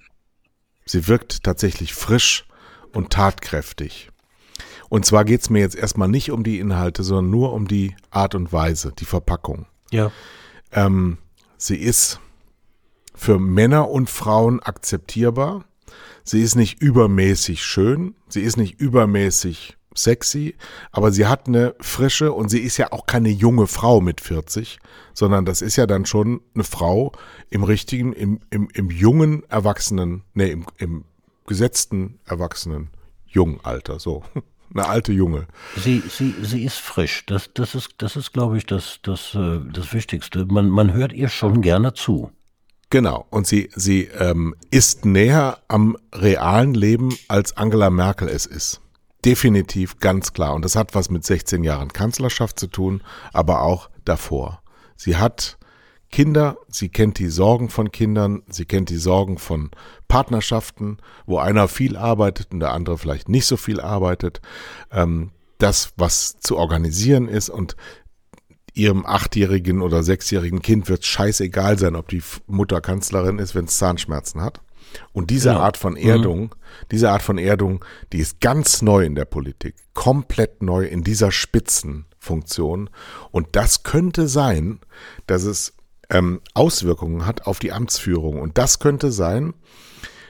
[0.85, 2.47] Sie wirkt tatsächlich frisch
[2.93, 4.11] und tatkräftig.
[4.89, 7.95] Und zwar geht es mir jetzt erstmal nicht um die Inhalte, sondern nur um die
[8.11, 9.67] Art und Weise, die Verpackung.
[9.91, 10.11] Ja.
[10.73, 11.19] Ähm,
[11.59, 12.21] sie ist
[13.15, 15.65] für Männer und Frauen akzeptierbar.
[16.25, 20.57] Sie ist nicht übermäßig schön, sie ist nicht übermäßig sexy,
[20.93, 24.79] aber sie hat eine frische und sie ist ja auch keine junge Frau mit 40,
[25.15, 27.13] sondern das ist ja dann schon eine Frau
[27.51, 31.05] im richtigen, im, im, im jungen Erwachsenen, nee, im, im
[31.47, 32.91] gesetzten Erwachsenen
[33.27, 34.23] jungen Alter, so.
[34.75, 35.47] Eine alte Junge.
[35.77, 37.25] Sie, sie, sie ist frisch.
[37.25, 40.45] Das, das ist, das ist, glaube ich, das, das, äh, das Wichtigste.
[40.45, 42.31] Man, man hört ihr schon gerne zu.
[42.91, 43.27] Genau.
[43.31, 48.81] Und sie, sie ähm, ist näher am realen Leben, als Angela Merkel es ist.
[49.29, 50.55] Definitiv, ganz klar.
[50.55, 53.03] Und das hat was mit 16 Jahren Kanzlerschaft zu tun,
[53.35, 54.63] aber auch davor.
[54.97, 55.59] Sie hat
[56.11, 59.71] Kinder, sie kennt die Sorgen von Kindern, sie kennt die Sorgen von
[60.09, 64.41] Partnerschaften, wo einer viel arbeitet und der andere vielleicht nicht so viel arbeitet.
[64.91, 67.77] Ähm, das, was zu organisieren ist und
[68.73, 73.77] ihrem achtjährigen oder sechsjährigen Kind wird scheißegal sein, ob die Mutter Kanzlerin ist, wenn es
[73.77, 74.63] Zahnschmerzen hat.
[75.13, 75.59] Und diese ja.
[75.59, 76.51] Art von Erdung, mhm.
[76.91, 81.33] diese Art von Erdung, die ist ganz neu in der Politik, komplett neu in dieser
[81.33, 82.91] Spitzenfunktion.
[83.31, 84.81] Und das könnte sein,
[85.27, 85.75] dass es
[86.11, 88.41] ähm, Auswirkungen hat auf die Amtsführung.
[88.41, 89.55] Und das könnte sein,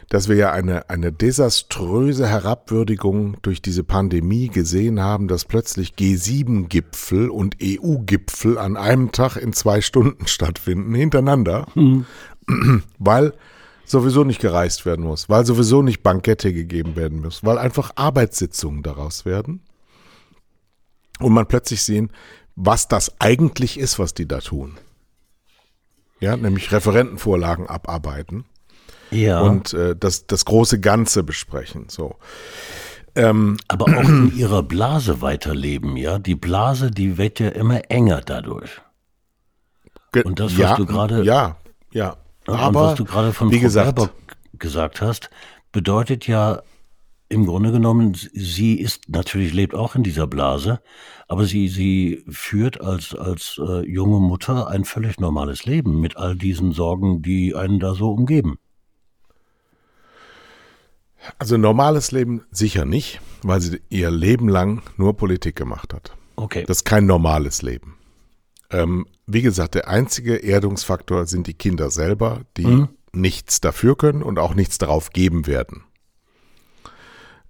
[0.08, 7.28] dass wir ja eine, eine desaströse Herabwürdigung durch diese Pandemie gesehen haben, dass plötzlich G7-Gipfel
[7.28, 12.06] und EU-Gipfel an einem Tag in zwei Stunden stattfinden, hintereinander, mhm.
[12.98, 13.34] weil
[13.90, 18.82] sowieso nicht gereist werden muss, weil sowieso nicht Bankette gegeben werden muss, weil einfach Arbeitssitzungen
[18.82, 19.62] daraus werden.
[21.20, 22.10] Und man plötzlich sehen,
[22.54, 24.78] was das eigentlich ist, was die da tun.
[26.20, 28.44] Ja, nämlich Referentenvorlagen abarbeiten
[29.10, 29.40] ja.
[29.40, 31.86] und äh, das, das große Ganze besprechen.
[31.88, 32.16] So.
[33.14, 36.18] Ähm, Aber auch in ihrer Blase weiterleben, ja.
[36.18, 38.80] Die Blase, die wird ja immer enger dadurch.
[40.24, 41.22] Und das, was ja, du gerade.
[41.24, 41.56] Ja,
[41.92, 42.16] ja.
[42.56, 44.14] Aber was du gerade von wie Frau gesagt, Baerbock
[44.58, 45.30] gesagt hast,
[45.72, 46.62] bedeutet ja
[47.28, 50.80] im Grunde genommen, sie ist natürlich lebt auch in dieser Blase,
[51.26, 56.36] aber sie sie führt als als äh, junge Mutter ein völlig normales Leben mit all
[56.36, 58.58] diesen Sorgen, die einen da so umgeben.
[61.38, 66.16] Also normales Leben sicher nicht, weil sie ihr Leben lang nur Politik gemacht hat.
[66.36, 66.64] Okay.
[66.66, 67.96] Das ist kein normales Leben.
[68.70, 72.88] Ähm, wie gesagt, der einzige Erdungsfaktor sind die Kinder selber, die mhm.
[73.12, 75.84] nichts dafür können und auch nichts darauf geben werden.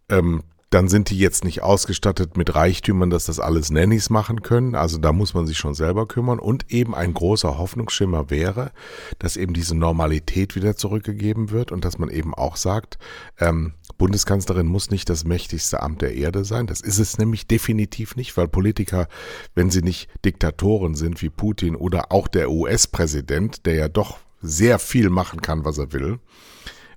[0.08, 4.74] Ähm, dann sind die jetzt nicht ausgestattet mit Reichtümern, dass das alles Nannies machen können.
[4.74, 6.38] Also da muss man sich schon selber kümmern.
[6.38, 8.72] Und eben ein großer Hoffnungsschimmer wäre,
[9.18, 12.98] dass eben diese Normalität wieder zurückgegeben wird und dass man eben auch sagt,
[13.38, 16.66] ähm, Bundeskanzlerin muss nicht das mächtigste Amt der Erde sein.
[16.66, 19.09] Das ist es nämlich definitiv nicht, weil Politiker,
[19.54, 24.78] wenn sie nicht Diktatoren sind wie Putin oder auch der US-Präsident, der ja doch sehr
[24.78, 26.20] viel machen kann, was er will,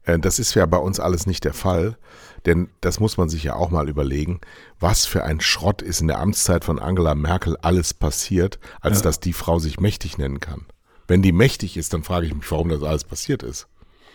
[0.04, 1.98] äh, das ist ja bei uns alles nicht der Fall.
[2.46, 4.42] Denn das muss man sich ja auch mal überlegen,
[4.80, 9.04] was für ein Schrott ist in der Amtszeit von Angela Merkel alles passiert, als ja.
[9.04, 10.66] dass die Frau sich mächtig nennen kann.
[11.08, 13.68] Wenn die mächtig ist, dann frage ich mich, warum das alles passiert ist.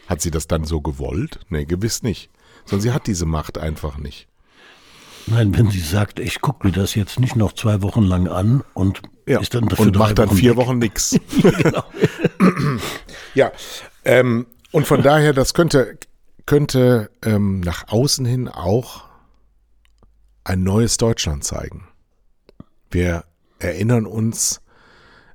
[0.09, 1.41] Hat sie das dann so gewollt?
[1.49, 2.31] Nee, gewiss nicht.
[2.65, 4.29] Sondern sie hat diese Macht einfach nicht.
[5.27, 8.63] Nein, wenn sie sagt, ich gucke mir das jetzt nicht noch zwei Wochen lang an
[8.75, 10.57] und ja, ist dann dafür und macht dann Wochen vier weg.
[10.57, 11.19] Wochen nix.
[11.43, 11.85] genau.
[13.35, 13.51] ja,
[14.05, 15.99] ähm, und von daher, das könnte
[16.47, 19.05] könnte ähm, nach außen hin auch
[20.45, 21.89] ein neues Deutschland zeigen.
[22.91, 23.25] Wir
[23.59, 24.63] erinnern uns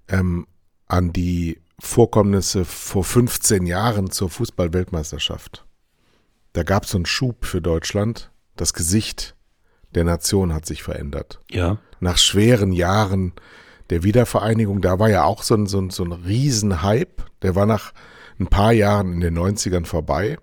[0.07, 0.47] ähm,
[0.87, 5.65] an die Vorkommnisse vor 15 Jahren zur Fußballweltmeisterschaft.
[6.53, 8.31] Da gab es so einen Schub für Deutschland.
[8.55, 9.35] Das Gesicht
[9.93, 11.41] der Nation hat sich verändert.
[11.49, 11.77] Ja.
[11.99, 13.33] Nach schweren Jahren
[13.89, 17.23] der Wiedervereinigung, da war ja auch so ein, so ein, so ein Riesenhype.
[17.41, 17.93] Der war nach
[18.39, 20.37] ein paar Jahren in den 90ern vorbei.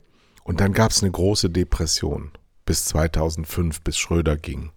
[0.48, 2.30] Und dann gab es eine große Depression
[2.64, 4.72] bis 2005, bis Schröder ging.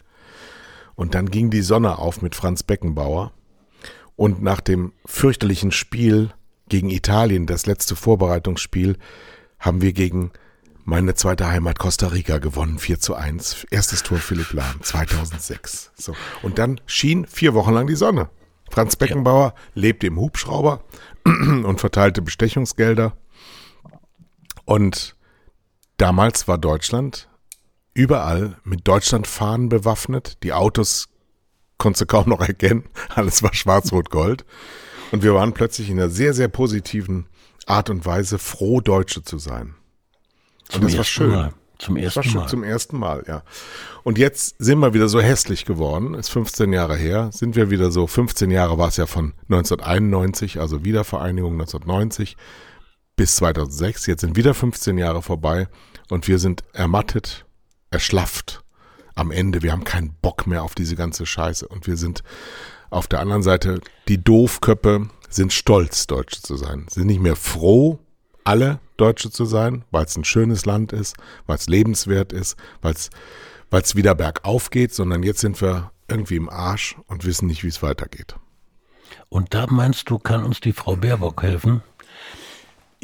[0.95, 3.31] Und dann ging die Sonne auf mit Franz Beckenbauer.
[4.17, 6.31] Und nach dem fürchterlichen Spiel
[6.67, 8.97] gegen Italien, das letzte Vorbereitungsspiel,
[9.59, 10.31] haben wir gegen
[10.83, 13.67] meine zweite Heimat Costa Rica gewonnen, 4 zu 1.
[13.71, 15.91] Erstes Tor Philipp Lahm, 2006.
[15.95, 16.13] So.
[16.41, 18.29] Und dann schien vier Wochen lang die Sonne.
[18.69, 19.81] Franz Beckenbauer ja.
[19.81, 20.83] lebte im Hubschrauber
[21.23, 23.13] und verteilte Bestechungsgelder.
[24.65, 25.15] Und
[26.01, 27.29] damals war Deutschland
[27.93, 30.41] überall mit Deutschlandfahnen bewaffnet.
[30.43, 31.09] Die Autos
[31.77, 32.85] konntest du kaum noch erkennen.
[33.09, 34.43] Alles war schwarz-rot-gold.
[35.11, 37.27] Und wir waren plötzlich in einer sehr, sehr positiven
[37.67, 39.75] Art und Weise froh, Deutsche zu sein.
[40.69, 41.29] Zum und das war ersten schön.
[41.29, 41.53] Mal.
[41.77, 42.47] Zum Das war ersten schon Mal.
[42.47, 43.43] zum ersten Mal, ja.
[44.03, 46.13] Und jetzt sind wir wieder so hässlich geworden.
[46.15, 47.29] Ist 15 Jahre her.
[47.31, 52.37] Sind wir wieder so, 15 Jahre war es ja von 1991, also Wiedervereinigung 1990
[53.15, 54.07] bis 2006.
[54.07, 55.67] Jetzt sind wieder 15 Jahre vorbei
[56.11, 57.45] und wir sind ermattet,
[57.89, 58.63] erschlafft
[59.15, 59.61] am Ende.
[59.61, 61.65] Wir haben keinen Bock mehr auf diese ganze Scheiße.
[61.67, 62.21] Und wir sind
[62.89, 66.85] auf der anderen Seite, die Doofköppe sind stolz, Deutsche zu sein.
[66.89, 67.97] Sind nicht mehr froh,
[68.43, 72.93] alle Deutsche zu sein, weil es ein schönes Land ist, weil es lebenswert ist, weil
[73.81, 77.69] es wieder bergauf geht, sondern jetzt sind wir irgendwie im Arsch und wissen nicht, wie
[77.69, 78.35] es weitergeht.
[79.29, 81.83] Und da meinst du, kann uns die Frau Baerbock helfen?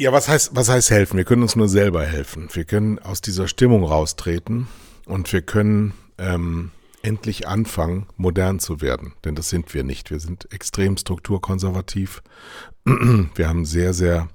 [0.00, 1.16] Ja, was heißt, was heißt helfen?
[1.16, 2.48] Wir können uns nur selber helfen.
[2.52, 4.68] Wir können aus dieser Stimmung raustreten
[5.06, 6.70] und wir können ähm,
[7.02, 9.14] endlich anfangen, modern zu werden.
[9.24, 10.12] Denn das sind wir nicht.
[10.12, 12.22] Wir sind extrem strukturkonservativ.
[12.84, 14.28] Wir haben sehr, sehr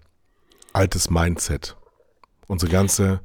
[0.73, 1.77] altes Mindset.
[2.47, 3.21] Unsere ganze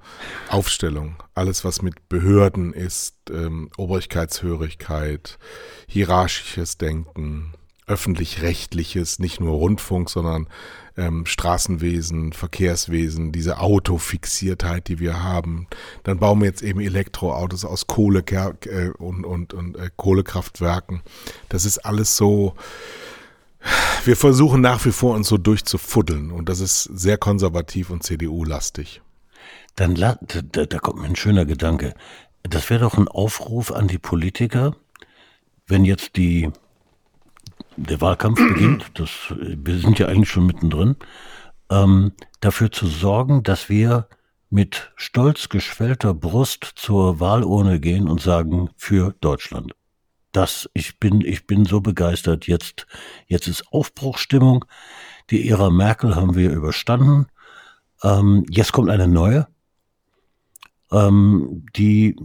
[0.49, 5.39] Aufstellung, alles was mit Behörden ist, ähm, Obrigkeitshörigkeit,
[5.89, 7.55] hierarchisches Denken,
[7.89, 10.47] öffentlich-rechtliches, nicht nur Rundfunk, sondern
[10.99, 15.69] ähm, Straßenwesen, Verkehrswesen, diese Autofixiertheit, die wir haben.
[16.03, 21.03] Dann bauen wir jetzt eben Elektroautos aus Kohle äh, und, und, und äh, Kohlekraftwerken.
[21.49, 22.55] Das ist alles so.
[24.05, 29.03] Wir versuchen nach wie vor uns so durchzufuddeln und das ist sehr konservativ und CDU-lastig.
[29.75, 31.95] Dann da, da kommt mir ein schöner Gedanke.
[32.43, 34.77] Das wäre doch ein Aufruf an die Politiker,
[35.67, 36.51] wenn jetzt die
[37.79, 40.97] der Wahlkampf beginnt, das, wir sind ja eigentlich schon mittendrin,
[41.70, 44.09] ähm, dafür zu sorgen, dass wir
[44.51, 49.74] mit stolz geschwellter Brust zur Wahlurne gehen und sagen für Deutschland.
[50.33, 52.47] Das, ich bin, ich bin so begeistert.
[52.47, 52.87] Jetzt,
[53.26, 54.64] jetzt ist Aufbruchstimmung.
[55.31, 57.26] Die Ära Merkel haben wir überstanden.
[58.03, 59.49] Ähm, jetzt kommt eine neue,
[60.93, 62.16] ähm, die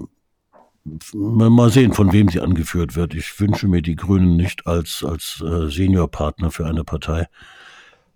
[1.14, 3.14] mal sehen, von wem sie angeführt wird.
[3.14, 7.28] Ich wünsche mir die Grünen nicht als, als äh, Seniorpartner für eine Partei.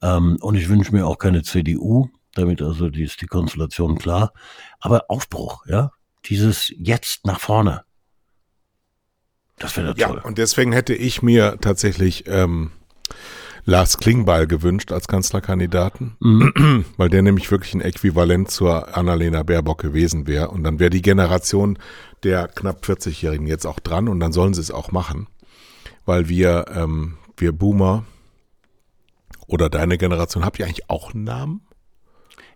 [0.01, 2.09] Ähm, und ich wünsche mir auch keine CDU.
[2.36, 4.34] Damit also die ist die Konstellation klar.
[4.80, 5.91] Aber Aufbruch, ja.
[6.26, 7.84] Dieses jetzt nach vorne.
[9.59, 10.22] Das wäre Ja, toll.
[10.24, 12.72] und deswegen hätte ich mir tatsächlich ähm,
[13.70, 16.86] Lars Klingbeil gewünscht als Kanzlerkandidaten, Mhm.
[16.97, 20.47] weil der nämlich wirklich ein Äquivalent zur Annalena Baerbock gewesen wäre.
[20.51, 21.78] Und dann wäre die Generation
[22.24, 25.28] der knapp 40-Jährigen jetzt auch dran und dann sollen sie es auch machen,
[26.05, 28.05] weil wir, ähm, wir Boomer
[29.47, 31.61] oder deine Generation, habt ihr eigentlich auch einen Namen?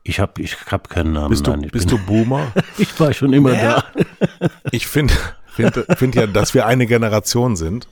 [0.04, 1.30] Ich habe ich hab keinen Namen.
[1.30, 2.54] Bist du, Nein, bist du Boomer?
[2.78, 3.84] ich war schon immer da.
[4.72, 5.14] Ich finde
[5.48, 7.90] find, find ja, dass wir eine Generation sind.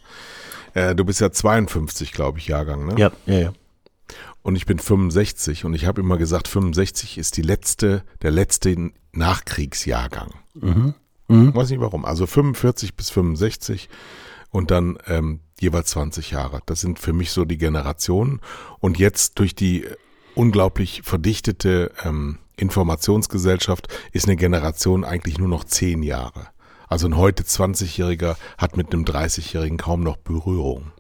[0.74, 2.95] Äh, du bist ja 52, glaube ich, Jahrgang, ne?
[2.97, 3.53] Ja, ja, ja.
[4.41, 8.91] Und ich bin 65 und ich habe immer gesagt, 65 ist die letzte, der letzte
[9.11, 10.34] Nachkriegsjahrgang.
[10.53, 10.93] Mhm.
[11.28, 11.53] Mhm.
[11.53, 12.05] Weiß nicht warum.
[12.05, 13.89] Also 45 bis 65
[14.49, 16.61] und dann ähm, jeweils 20 Jahre.
[16.65, 18.41] Das sind für mich so die Generationen.
[18.80, 19.86] Und jetzt durch die
[20.36, 26.47] unglaublich verdichtete ähm, Informationsgesellschaft ist eine Generation eigentlich nur noch 10 Jahre.
[26.89, 30.91] Also ein heute 20-Jähriger hat mit einem 30-Jährigen kaum noch Berührung.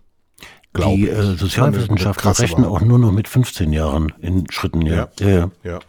[0.71, 5.09] Glaube Die äh, Sozialwissenschaftler rechnen auch nur noch mit 15 Jahren in Schritten, ja.
[5.19, 5.27] ja.
[5.27, 5.51] ja.
[5.63, 5.79] Ja.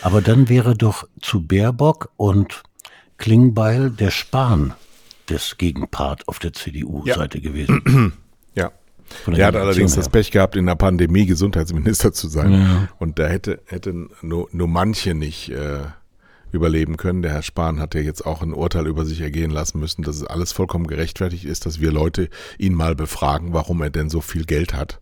[0.00, 2.62] Aber dann wäre doch zu Baerbock und
[3.18, 4.74] Klingbeil der Spahn
[5.28, 8.12] des Gegenpart auf der CDU-Seite gewesen.
[8.56, 8.70] Ja.
[9.24, 10.08] Von der Er hat allerdings das.
[10.08, 12.52] Pech gehabt, in der Pandemie Gesundheitsminister zu sein.
[12.52, 12.88] Ja.
[13.00, 15.80] Und da hätte, hätte nur, nur manche nicht äh,
[16.54, 17.22] überleben können.
[17.22, 20.16] Der Herr Spahn hat ja jetzt auch ein Urteil über sich ergehen lassen müssen, dass
[20.16, 22.28] es alles vollkommen gerechtfertigt ist, dass wir Leute
[22.58, 25.00] ihn mal befragen, warum er denn so viel Geld hat.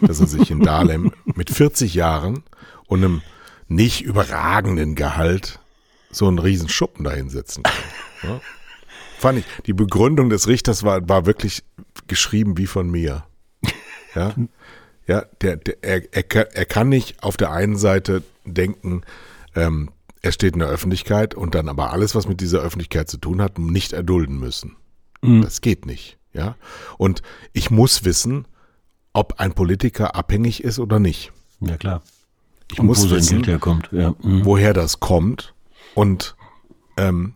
[0.00, 2.42] Dass er sich in Dahlem mit 40 Jahren
[2.86, 3.22] und einem
[3.68, 5.58] nicht überragenden Gehalt
[6.10, 7.74] so einen riesen Schuppen da hinsetzen kann.
[8.22, 8.40] Ja?
[9.18, 9.44] Fand ich.
[9.66, 11.62] Die Begründung des Richters war, war wirklich
[12.08, 13.24] geschrieben wie von mir.
[14.14, 14.34] Ja,
[15.06, 19.02] ja der, der, er, er, kann- er kann nicht auf der einen Seite denken,
[19.54, 19.90] ähm,
[20.22, 23.42] er steht in der Öffentlichkeit und dann aber alles, was mit dieser Öffentlichkeit zu tun
[23.42, 24.76] hat, nicht erdulden müssen.
[25.42, 26.18] Das geht nicht.
[26.32, 26.56] Ja,
[26.96, 28.46] und ich muss wissen,
[29.12, 31.32] ob ein Politiker abhängig ist oder nicht.
[31.60, 32.02] Ja, klar.
[32.72, 33.90] Ich Und muss wo wissen, Geld herkommt.
[33.92, 34.14] Ja.
[34.22, 34.44] mhm.
[34.44, 35.54] woher das kommt.
[35.94, 36.34] Und
[36.96, 37.34] ähm,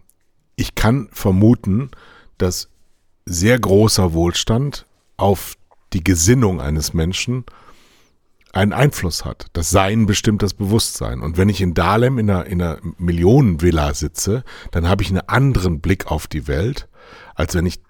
[0.57, 1.91] ich kann vermuten,
[2.39, 2.71] dass
[3.27, 4.87] sehr großer Wohlstand
[5.19, 5.57] auf
[5.93, 7.45] die Gesinnung eines Menschen
[8.57, 9.47] einen Einfluss hat.
[9.53, 11.21] Das Sein bestimmt das Bewusstsein.
[11.21, 15.29] Und wenn ich in Dahlem in einer, in einer Millionenvilla sitze, dann habe ich einen
[15.29, 16.89] anderen Blick auf die Welt,
[17.35, 17.81] als wenn ich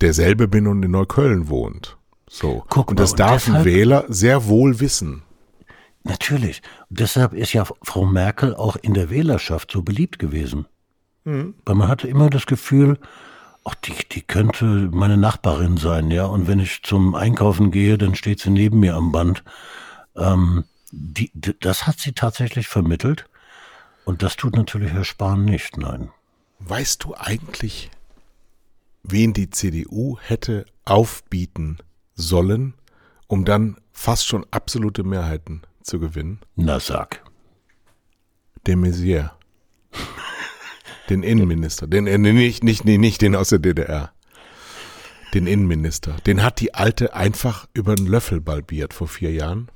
[0.00, 1.96] derselbe bin und in Neukölln wohnt.
[2.28, 2.64] So.
[2.68, 5.22] Guck und mal, das und darf ein deshalb- Wähler sehr wohl wissen.
[6.04, 6.62] Natürlich.
[6.90, 10.66] Und deshalb ist ja Frau Merkel auch in der Wählerschaft so beliebt gewesen.
[11.24, 12.98] Weil man hatte immer das Gefühl,
[13.64, 16.24] ach, die, die könnte meine Nachbarin sein, ja.
[16.26, 19.44] Und wenn ich zum Einkaufen gehe, dann steht sie neben mir am Band.
[20.16, 23.26] Ähm, die, das hat sie tatsächlich vermittelt.
[24.04, 26.10] Und das tut natürlich Herr Spahn nicht, nein.
[26.58, 27.90] Weißt du eigentlich,
[29.02, 31.78] wen die CDU hätte aufbieten
[32.14, 32.74] sollen,
[33.26, 36.40] um dann fast schon absolute Mehrheiten zu gewinnen?
[36.56, 37.22] Na sag.
[38.66, 39.30] De Maizière.
[41.08, 41.86] Den Innenminister.
[41.86, 44.12] Den, äh, nicht, nicht, nee, nicht den aus der DDR.
[45.34, 46.16] Den Innenminister.
[46.26, 49.68] Den hat die Alte einfach über den Löffel balbiert vor vier Jahren.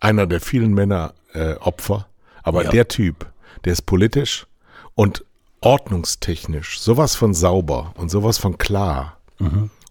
[0.00, 2.06] Einer der vielen Männer äh, Opfer.
[2.42, 2.70] Aber Ja.
[2.70, 3.26] der Typ,
[3.64, 4.46] der ist politisch
[4.94, 5.24] und
[5.60, 9.18] ordnungstechnisch sowas von sauber und sowas von klar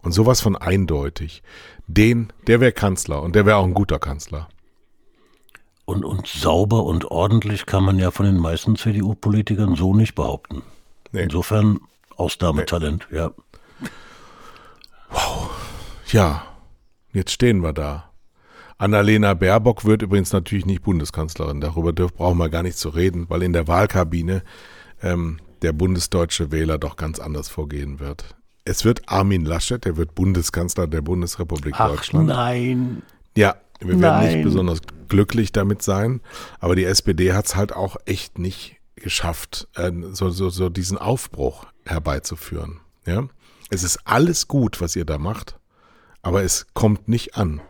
[0.02, 1.44] und sowas von eindeutig.
[1.88, 4.48] Den, der wäre Kanzler und der wäre auch ein guter Kanzler.
[5.86, 10.62] Und, und sauber und ordentlich kann man ja von den meisten CDU-Politikern so nicht behaupten.
[11.12, 11.24] Nee.
[11.24, 11.80] Insofern
[12.16, 13.32] Ausnahmetalent, ja.
[16.12, 16.46] Ja,
[17.14, 18.11] jetzt stehen wir da.
[18.82, 21.62] Annalena Baerbock wird übrigens natürlich nicht Bundeskanzlerin.
[21.62, 24.42] Darüber brauchen wir gar nicht zu reden, weil in der Wahlkabine
[25.04, 28.36] ähm, der bundesdeutsche Wähler doch ganz anders vorgehen wird.
[28.66, 32.28] Es wird Armin Laschet, der wird Bundeskanzler der Bundesrepublik Deutschland.
[32.28, 33.04] nein.
[33.38, 34.44] Ja, wir werden nicht Nein.
[34.44, 34.80] besonders
[35.10, 36.22] glücklich damit sein,
[36.60, 40.98] aber die SPD hat es halt auch echt nicht geschafft, äh, so, so, so diesen
[40.98, 42.80] Aufbruch herbeizuführen.
[43.06, 43.28] Ja?
[43.70, 45.60] Es ist alles gut, was ihr da macht,
[46.24, 47.62] aber es kommt nicht an.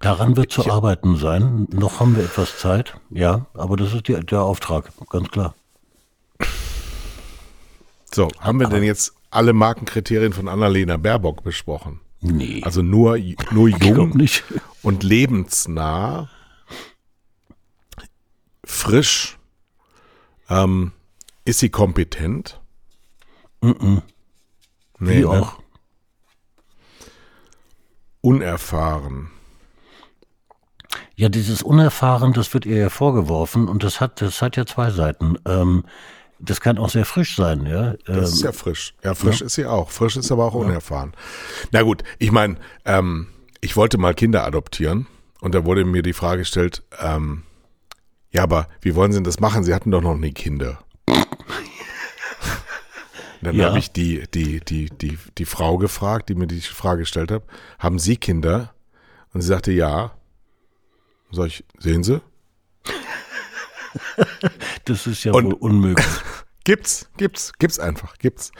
[0.00, 1.66] Daran wird zu arbeiten sein.
[1.72, 5.54] Noch haben wir etwas Zeit, ja, aber das ist die, der Auftrag, ganz klar.
[8.12, 12.00] So, haben wir denn jetzt alle Markenkriterien von Annalena Baerbock besprochen?
[12.20, 13.18] Nee, Also nur,
[13.50, 14.18] nur jung
[14.82, 16.30] und lebensnah,
[18.64, 19.36] frisch,
[20.48, 20.92] ähm,
[21.44, 22.60] ist sie kompetent?
[23.60, 24.00] Nee,
[24.98, 25.28] Wie ne?
[25.28, 25.58] auch.
[28.24, 29.28] Unerfahren.
[31.14, 34.90] Ja, dieses Unerfahren, das wird ihr ja vorgeworfen und das hat, das hat ja zwei
[34.90, 35.36] Seiten.
[35.46, 35.84] Ähm,
[36.38, 37.94] das kann auch sehr frisch sein, ja.
[38.06, 38.94] Das ist Ähm, ja frisch.
[39.04, 39.90] Ja, frisch ist sie auch.
[39.90, 41.12] Frisch ist aber auch unerfahren.
[41.70, 42.56] Na gut, ich meine,
[42.86, 43.26] ähm,
[43.60, 45.06] ich wollte mal Kinder adoptieren
[45.42, 47.42] und da wurde mir die Frage gestellt, ähm,
[48.32, 49.64] ja, aber wie wollen Sie denn das machen?
[49.64, 50.78] Sie hatten doch noch nie Kinder.
[53.44, 53.68] Dann Ja.
[53.68, 57.44] habe ich die, die, die, die, die Frau gefragt, die mir die Frage gestellt hat,
[57.78, 58.74] haben Sie Kinder?
[59.32, 60.12] Und sie sagte, ja.
[61.30, 62.20] Sag ich, sehen Sie?
[64.84, 66.06] das ist ja Und- wohl unmöglich.
[66.66, 68.50] Gibt's, gibt's, gibt's einfach, gibt's.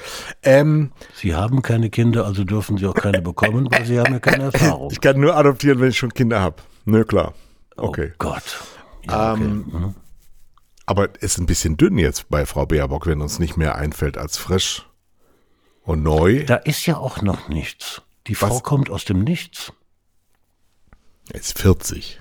[0.42, 4.18] Ähm, Sie haben keine Kinder, also dürfen Sie auch keine bekommen, weil Sie haben ja
[4.20, 4.90] keine Erfahrung.
[4.92, 6.56] ich kann nur adoptieren, wenn ich schon Kinder habe.
[6.84, 7.32] Nö, klar.
[7.78, 8.10] Okay.
[8.12, 8.42] Oh Gott.
[9.08, 9.42] Ja, okay.
[9.44, 9.94] Ähm,
[10.86, 14.36] Aber ist ein bisschen dünn jetzt bei Frau Baerbock, wenn uns nicht mehr einfällt als
[14.36, 14.86] frisch
[15.82, 16.44] und neu.
[16.44, 18.02] Da ist ja auch noch nichts.
[18.26, 18.62] Die Frau Was?
[18.62, 19.72] kommt aus dem Nichts.
[21.30, 22.20] Er ist 40.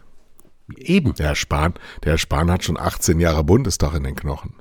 [0.78, 1.14] Eben.
[1.16, 4.56] Der Herr Spahn, der Herr Spahn hat schon 18 Jahre Bundestag in den Knochen.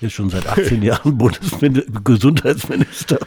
[0.00, 1.18] Ist schon seit 18 Jahren
[2.04, 3.18] Gesundheitsminister.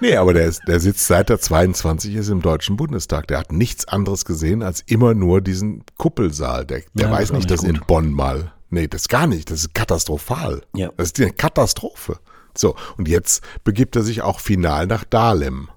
[0.00, 3.26] Nee, aber der, ist, der sitzt seit er 22 ist im Deutschen Bundestag.
[3.28, 6.66] Der hat nichts anderes gesehen als immer nur diesen Kuppelsaal.
[6.66, 7.86] Der, der das weiß nicht, dass in gut.
[7.88, 8.52] Bonn mal.
[8.70, 9.50] Nee, das gar nicht.
[9.50, 10.62] Das ist katastrophal.
[10.74, 10.90] Ja.
[10.96, 12.18] Das ist eine Katastrophe.
[12.56, 15.68] So, und jetzt begibt er sich auch final nach Dahlem.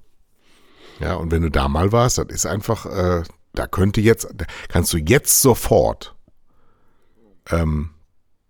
[0.99, 3.23] Ja, und wenn du da mal warst, das ist einfach, äh,
[3.53, 6.15] da könnte jetzt, da kannst du jetzt sofort
[7.49, 7.91] ähm,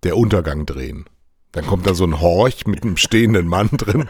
[0.04, 1.06] der Untergang drehen.
[1.54, 4.10] Dann kommt da so ein Horch mit einem stehenden Mann drin.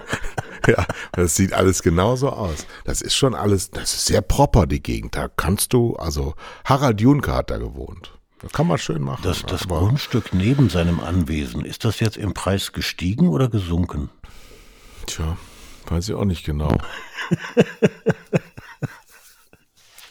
[0.68, 2.66] ja, das sieht alles genauso aus.
[2.86, 5.16] Das ist schon alles, das ist sehr proper, die Gegend.
[5.16, 8.14] Da kannst du, also Harald Juncker hat da gewohnt.
[8.44, 9.22] Das kann man schön machen.
[9.24, 14.10] Das, das aber- Grundstück neben seinem Anwesen, ist das jetzt im Preis gestiegen oder gesunken?
[15.08, 15.38] Tja,
[15.88, 16.78] weiß ich auch nicht genau.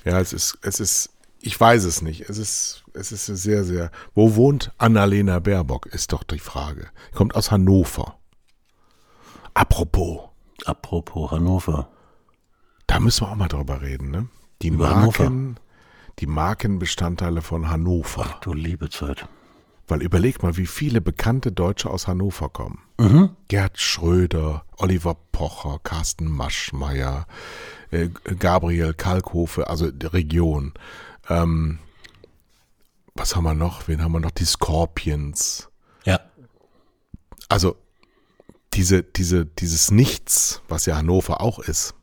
[0.05, 1.11] ja, es ist, es ist,
[1.41, 2.22] ich weiß es nicht.
[2.28, 3.91] Es ist, es ist sehr, sehr.
[4.14, 6.89] Wo wohnt Annalena Baerbock, ist doch die Frage.
[7.14, 8.18] Kommt aus Hannover.
[9.55, 10.30] Apropos,
[10.64, 11.91] Apropos Hannover.
[12.87, 14.28] da müssen wir auch mal drüber reden, ne?
[14.62, 15.57] Die Über Marken,
[16.19, 18.39] die Markenbestandteile von Hannover.
[18.43, 19.27] Du liebe Zeit.
[19.89, 22.79] Weil überleg mal, wie viele bekannte Deutsche aus Hannover kommen.
[23.49, 27.27] Gerd Schröder, Oliver Pocher, Carsten Maschmeyer,
[27.91, 28.09] äh,
[28.39, 30.73] Gabriel Kalkhofe, also die Region,
[31.29, 31.79] Ähm,
[33.15, 33.87] was haben wir noch?
[33.89, 34.31] Wen haben wir noch?
[34.33, 35.69] Die Scorpions.
[36.05, 36.21] Ja.
[37.49, 37.77] Also
[38.75, 41.95] diese, diese, dieses Nichts, was ja Hannover auch ist,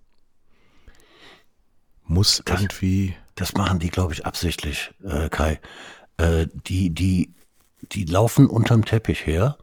[2.06, 3.16] muss Das- irgendwie.
[3.40, 5.62] Das machen die, glaube ich, absichtlich, äh, Kai.
[6.18, 7.34] Äh, die, die,
[7.94, 9.58] die laufen unterm Teppich her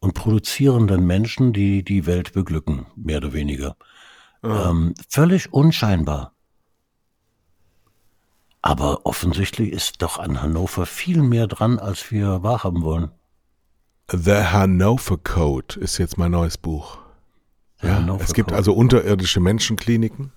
[0.00, 3.76] und produzieren dann Menschen, die die Welt beglücken, mehr oder weniger.
[4.42, 6.32] Ähm, völlig unscheinbar.
[8.60, 13.12] Aber offensichtlich ist doch an Hannover viel mehr dran, als wir wahrhaben wollen.
[14.10, 16.98] The Hannover Code ist jetzt mein neues Buch.
[17.80, 18.56] Ja, es gibt Code.
[18.56, 20.32] also unterirdische Menschenkliniken,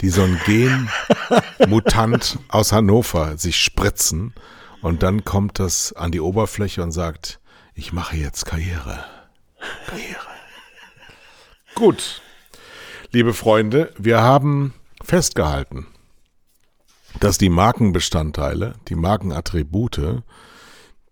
[0.00, 4.34] die so ein Genmutant aus Hannover sich spritzen
[4.82, 7.40] und dann kommt das an die Oberfläche und sagt,
[7.74, 9.04] ich mache jetzt Karriere.
[9.86, 10.18] Karriere.
[11.74, 12.20] Gut.
[13.10, 15.86] Liebe Freunde, wir haben festgehalten,
[17.20, 20.22] dass die Markenbestandteile, die Markenattribute,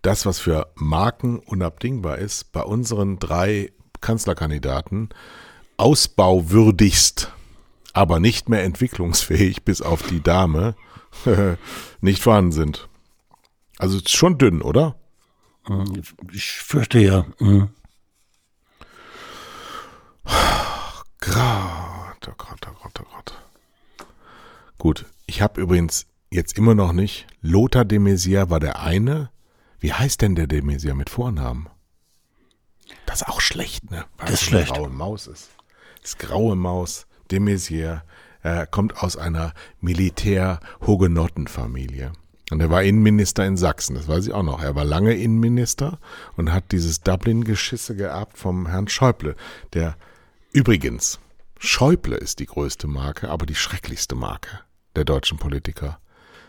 [0.03, 5.11] das, was für Marken unabdingbar ist, bei unseren drei Kanzlerkandidaten
[5.77, 7.33] ausbauwürdigst,
[7.93, 10.75] aber nicht mehr entwicklungsfähig, bis auf die Dame,
[12.01, 12.89] nicht vorhanden sind.
[13.79, 14.97] Also es ist schon dünn, oder?
[16.33, 17.27] Ich fürchte ja.
[17.39, 17.69] hm.
[21.21, 23.43] Gott, oh Gott, oh Gott, oh Gott.
[24.79, 29.31] Gut, ich habe übrigens jetzt immer noch nicht, Lothar de Maizière war der eine.
[29.79, 31.69] Wie heißt denn der de Maizière mit Vornamen?
[33.07, 34.05] Das ist auch schlecht, ne?
[34.17, 34.73] Weil Das ist schlecht.
[34.73, 35.51] Eine graue Maus ist.
[36.03, 38.03] Das graue Maus, de Maizière,
[38.43, 42.13] er kommt aus einer Militär-Hugenottenfamilie.
[42.51, 44.63] Und er war Innenminister in Sachsen, das weiß ich auch noch.
[44.63, 45.99] Er war lange Innenminister
[46.37, 49.37] und hat dieses Dublin-Geschisse geerbt vom Herrn Schäuble,
[49.73, 49.97] der
[50.53, 51.19] Übrigens,
[51.59, 54.61] Schäuble ist die größte Marke, aber die schrecklichste Marke
[54.95, 55.99] der deutschen Politiker.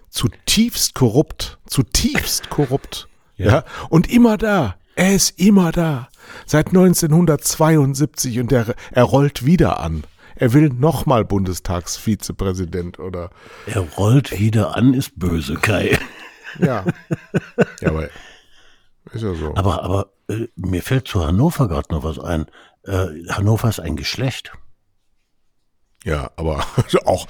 [0.09, 3.07] Zutiefst korrupt, zutiefst korrupt.
[3.35, 3.63] Ja.
[3.89, 4.75] Und immer da.
[4.95, 6.09] Er ist immer da.
[6.45, 10.03] Seit 1972 und er, er rollt wieder an.
[10.35, 13.29] Er will nochmal Bundestagsvizepräsident oder.
[13.65, 15.97] Er rollt wieder an, ist böse, Kai.
[16.59, 16.85] Ja.
[17.81, 18.09] ja, aber
[19.11, 19.53] ist ja so.
[19.55, 22.45] Aber, aber äh, mir fällt zu Hannover gerade noch was ein.
[22.83, 24.51] Äh, Hannover ist ein Geschlecht.
[26.03, 26.65] Ja, aber
[27.05, 27.27] auch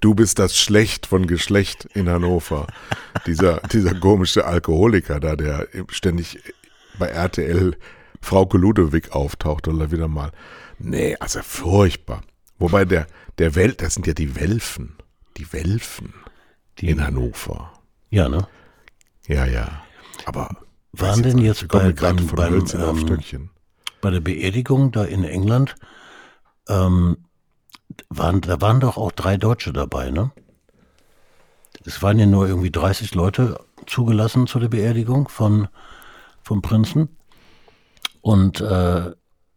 [0.00, 2.66] du bist das Schlecht von Geschlecht in Hannover.
[3.26, 6.38] Dieser, dieser komische Alkoholiker da, der ständig
[6.98, 7.76] bei RTL
[8.20, 10.30] Frauke Ludewig auftaucht oder wieder mal.
[10.84, 12.22] Nee, also furchtbar.
[12.58, 13.06] Wobei der,
[13.38, 14.96] der Welt, das sind ja die Welfen.
[15.36, 16.12] Die Welfen
[16.78, 17.72] Die, in Hannover.
[18.10, 18.46] Ja, ne?
[19.26, 19.82] Ja, ja.
[20.26, 20.56] Aber
[20.92, 23.50] Waren denn jetzt bei- beim- beim, ähm.
[24.00, 25.74] Bei der Beerdigung da in England,
[26.68, 27.16] ähm,
[28.08, 30.32] waren, da waren doch auch drei Deutsche dabei, ne?
[31.84, 35.68] Es waren ja nur irgendwie 30 Leute zugelassen zu der Beerdigung von,
[36.42, 37.16] vom Prinzen.
[38.20, 39.10] Und äh,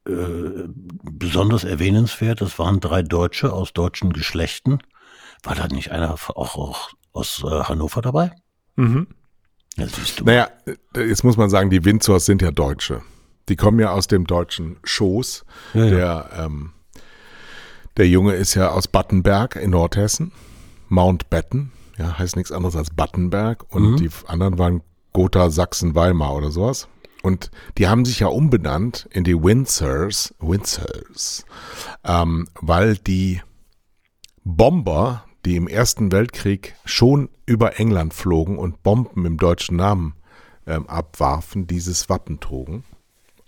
[0.07, 0.67] äh,
[1.03, 4.79] besonders erwähnenswert, es waren drei Deutsche aus deutschen Geschlechten.
[5.43, 8.31] War da nicht einer auch, auch aus äh, Hannover dabei?
[8.75, 9.07] Mhm.
[9.77, 10.23] Ja, siehst du.
[10.25, 10.47] Naja,
[10.95, 13.01] äh, jetzt muss man sagen, die Windsors sind ja Deutsche.
[13.49, 15.45] Die kommen ja aus dem deutschen Schoß.
[15.73, 15.89] Ja, ja.
[15.89, 16.71] Der, ähm,
[17.97, 20.31] der Junge ist ja aus Battenberg in Nordhessen.
[20.89, 23.65] Mountbatten, ja, heißt nichts anderes als Battenberg.
[23.73, 23.97] Und Mhm.
[23.97, 24.81] die anderen waren
[25.13, 26.87] Gotha, Sachsen, Weimar oder sowas.
[27.25, 27.49] Und
[27.79, 31.43] die haben sich ja umbenannt in die Windsors, Windsors,
[32.03, 33.41] ähm, weil die
[34.43, 40.13] Bomber, die im Ersten Weltkrieg schon über England flogen und Bomben im deutschen Namen
[40.67, 42.83] ähm, abwarfen, dieses Wappen trugen.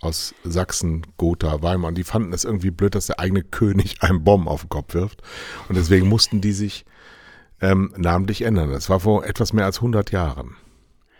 [0.00, 1.90] Aus Sachsen, Gotha, Weimar.
[1.90, 4.92] Und die fanden es irgendwie blöd, dass der eigene König einen Bomben auf den Kopf
[4.94, 5.22] wirft.
[5.68, 6.84] Und deswegen mussten die sich
[7.60, 8.72] ähm, namentlich ändern.
[8.72, 10.56] Das war vor etwas mehr als 100 Jahren.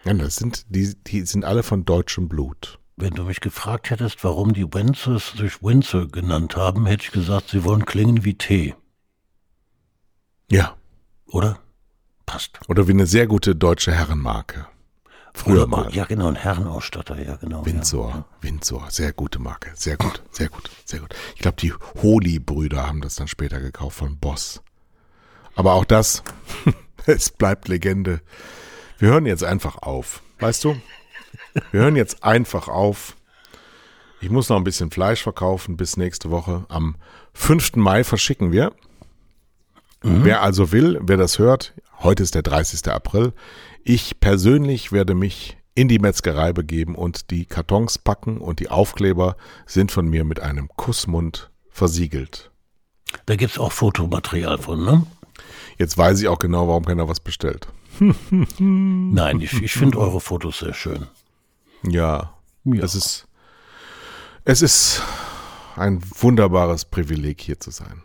[0.08, 2.78] Ja, das sind, die, die sind alle von deutschem Blut.
[2.96, 7.50] Wenn du mich gefragt hättest, warum die Windsors sich Windsor genannt haben, hätte ich gesagt,
[7.50, 8.74] sie wollen klingen wie Tee,
[10.50, 10.76] Ja.
[11.26, 11.58] oder?
[12.24, 12.58] Passt.
[12.68, 14.66] Oder wie eine sehr gute deutsche Herrenmarke.
[15.34, 15.94] Früher mal.
[15.94, 17.64] Ja, genau, ein Herrenausstatter, ja, genau.
[17.66, 18.24] Windsor, Ja.
[18.40, 21.14] Windsor, sehr gute Marke, sehr gut, sehr gut, sehr gut.
[21.36, 24.62] Ich glaube, die Holy-Brüder haben das dann später gekauft von Boss.
[25.54, 26.22] Aber auch das,
[27.06, 28.22] es bleibt Legende.
[28.98, 30.76] Wir hören jetzt einfach auf, weißt du?
[31.70, 33.16] Wir hören jetzt einfach auf.
[34.20, 36.66] Ich muss noch ein bisschen Fleisch verkaufen bis nächste Woche.
[36.68, 36.96] Am
[37.32, 37.76] 5.
[37.76, 38.72] Mai verschicken wir.
[40.02, 42.88] Wer also will, wer das hört, heute ist der 30.
[42.88, 43.32] April.
[43.84, 49.36] Ich persönlich werde mich in die Metzgerei begeben und die Kartons packen und die Aufkleber
[49.66, 52.50] sind von mir mit einem Kussmund versiegelt.
[53.26, 55.06] Da gibt's auch Fotomaterial von, ne?
[55.78, 57.68] Jetzt weiß ich auch genau, warum keiner was bestellt.
[58.58, 61.06] Nein, ich, ich finde eure Fotos sehr schön.
[61.82, 62.34] Ja,
[62.64, 62.84] Ja.
[62.84, 63.28] es ist,
[64.44, 65.02] es ist
[65.76, 68.02] ein wunderbares Privileg, hier zu sein.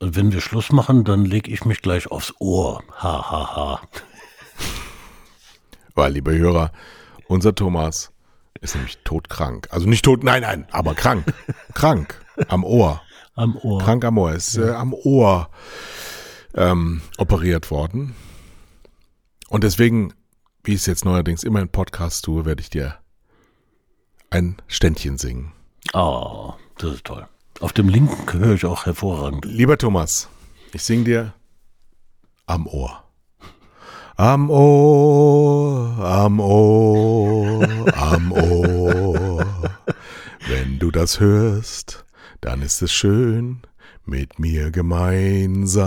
[0.00, 2.82] Und wenn wir Schluss machen, dann lege ich mich gleich aufs Ohr.
[2.98, 3.80] Ha, ha, ha.
[5.94, 6.70] Weil, liebe Hörer,
[7.26, 8.12] unser Thomas
[8.60, 9.68] ist nämlich todkrank.
[9.70, 11.32] Also nicht tot, nein, nein, aber krank.
[11.74, 12.20] krank.
[12.48, 13.00] Am Ohr.
[13.34, 13.80] Am Ohr.
[13.82, 14.30] Krank am Ohr.
[14.30, 15.50] Er ist äh, am Ohr
[16.54, 18.14] ähm, operiert worden.
[19.48, 20.12] Und deswegen,
[20.62, 22.96] wie ich es jetzt neuerdings immer in Podcasts tue, werde ich dir
[24.30, 25.52] ein Ständchen singen.
[25.94, 27.26] Oh, das ist toll.
[27.60, 29.44] Auf dem linken höre ich auch hervorragend.
[29.44, 30.28] Lieber Thomas,
[30.72, 31.32] ich sing dir
[32.46, 33.04] am Ohr.
[34.16, 39.46] Am Ohr, am Ohr, am Ohr.
[40.46, 42.04] Wenn du das hörst,
[42.40, 43.62] dann ist es schön
[44.04, 45.78] mit mir gemeinsam.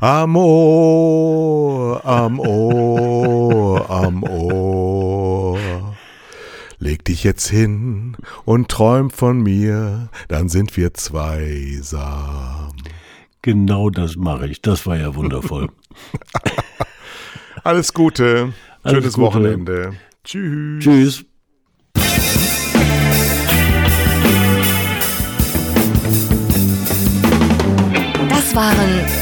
[0.00, 5.58] Am Ohr, am Ohr, am Ohr.
[6.78, 12.72] Leg dich jetzt hin und träum von mir, dann sind wir zweisam.
[13.42, 14.62] Genau das mache ich.
[14.62, 15.68] Das war ja wundervoll.
[17.64, 18.52] Alles Gute,
[18.82, 19.26] Alles schönes Gute.
[19.26, 19.92] Wochenende.
[20.24, 20.82] Tschüss.
[20.84, 21.24] Tschüss.
[28.28, 29.21] Das waren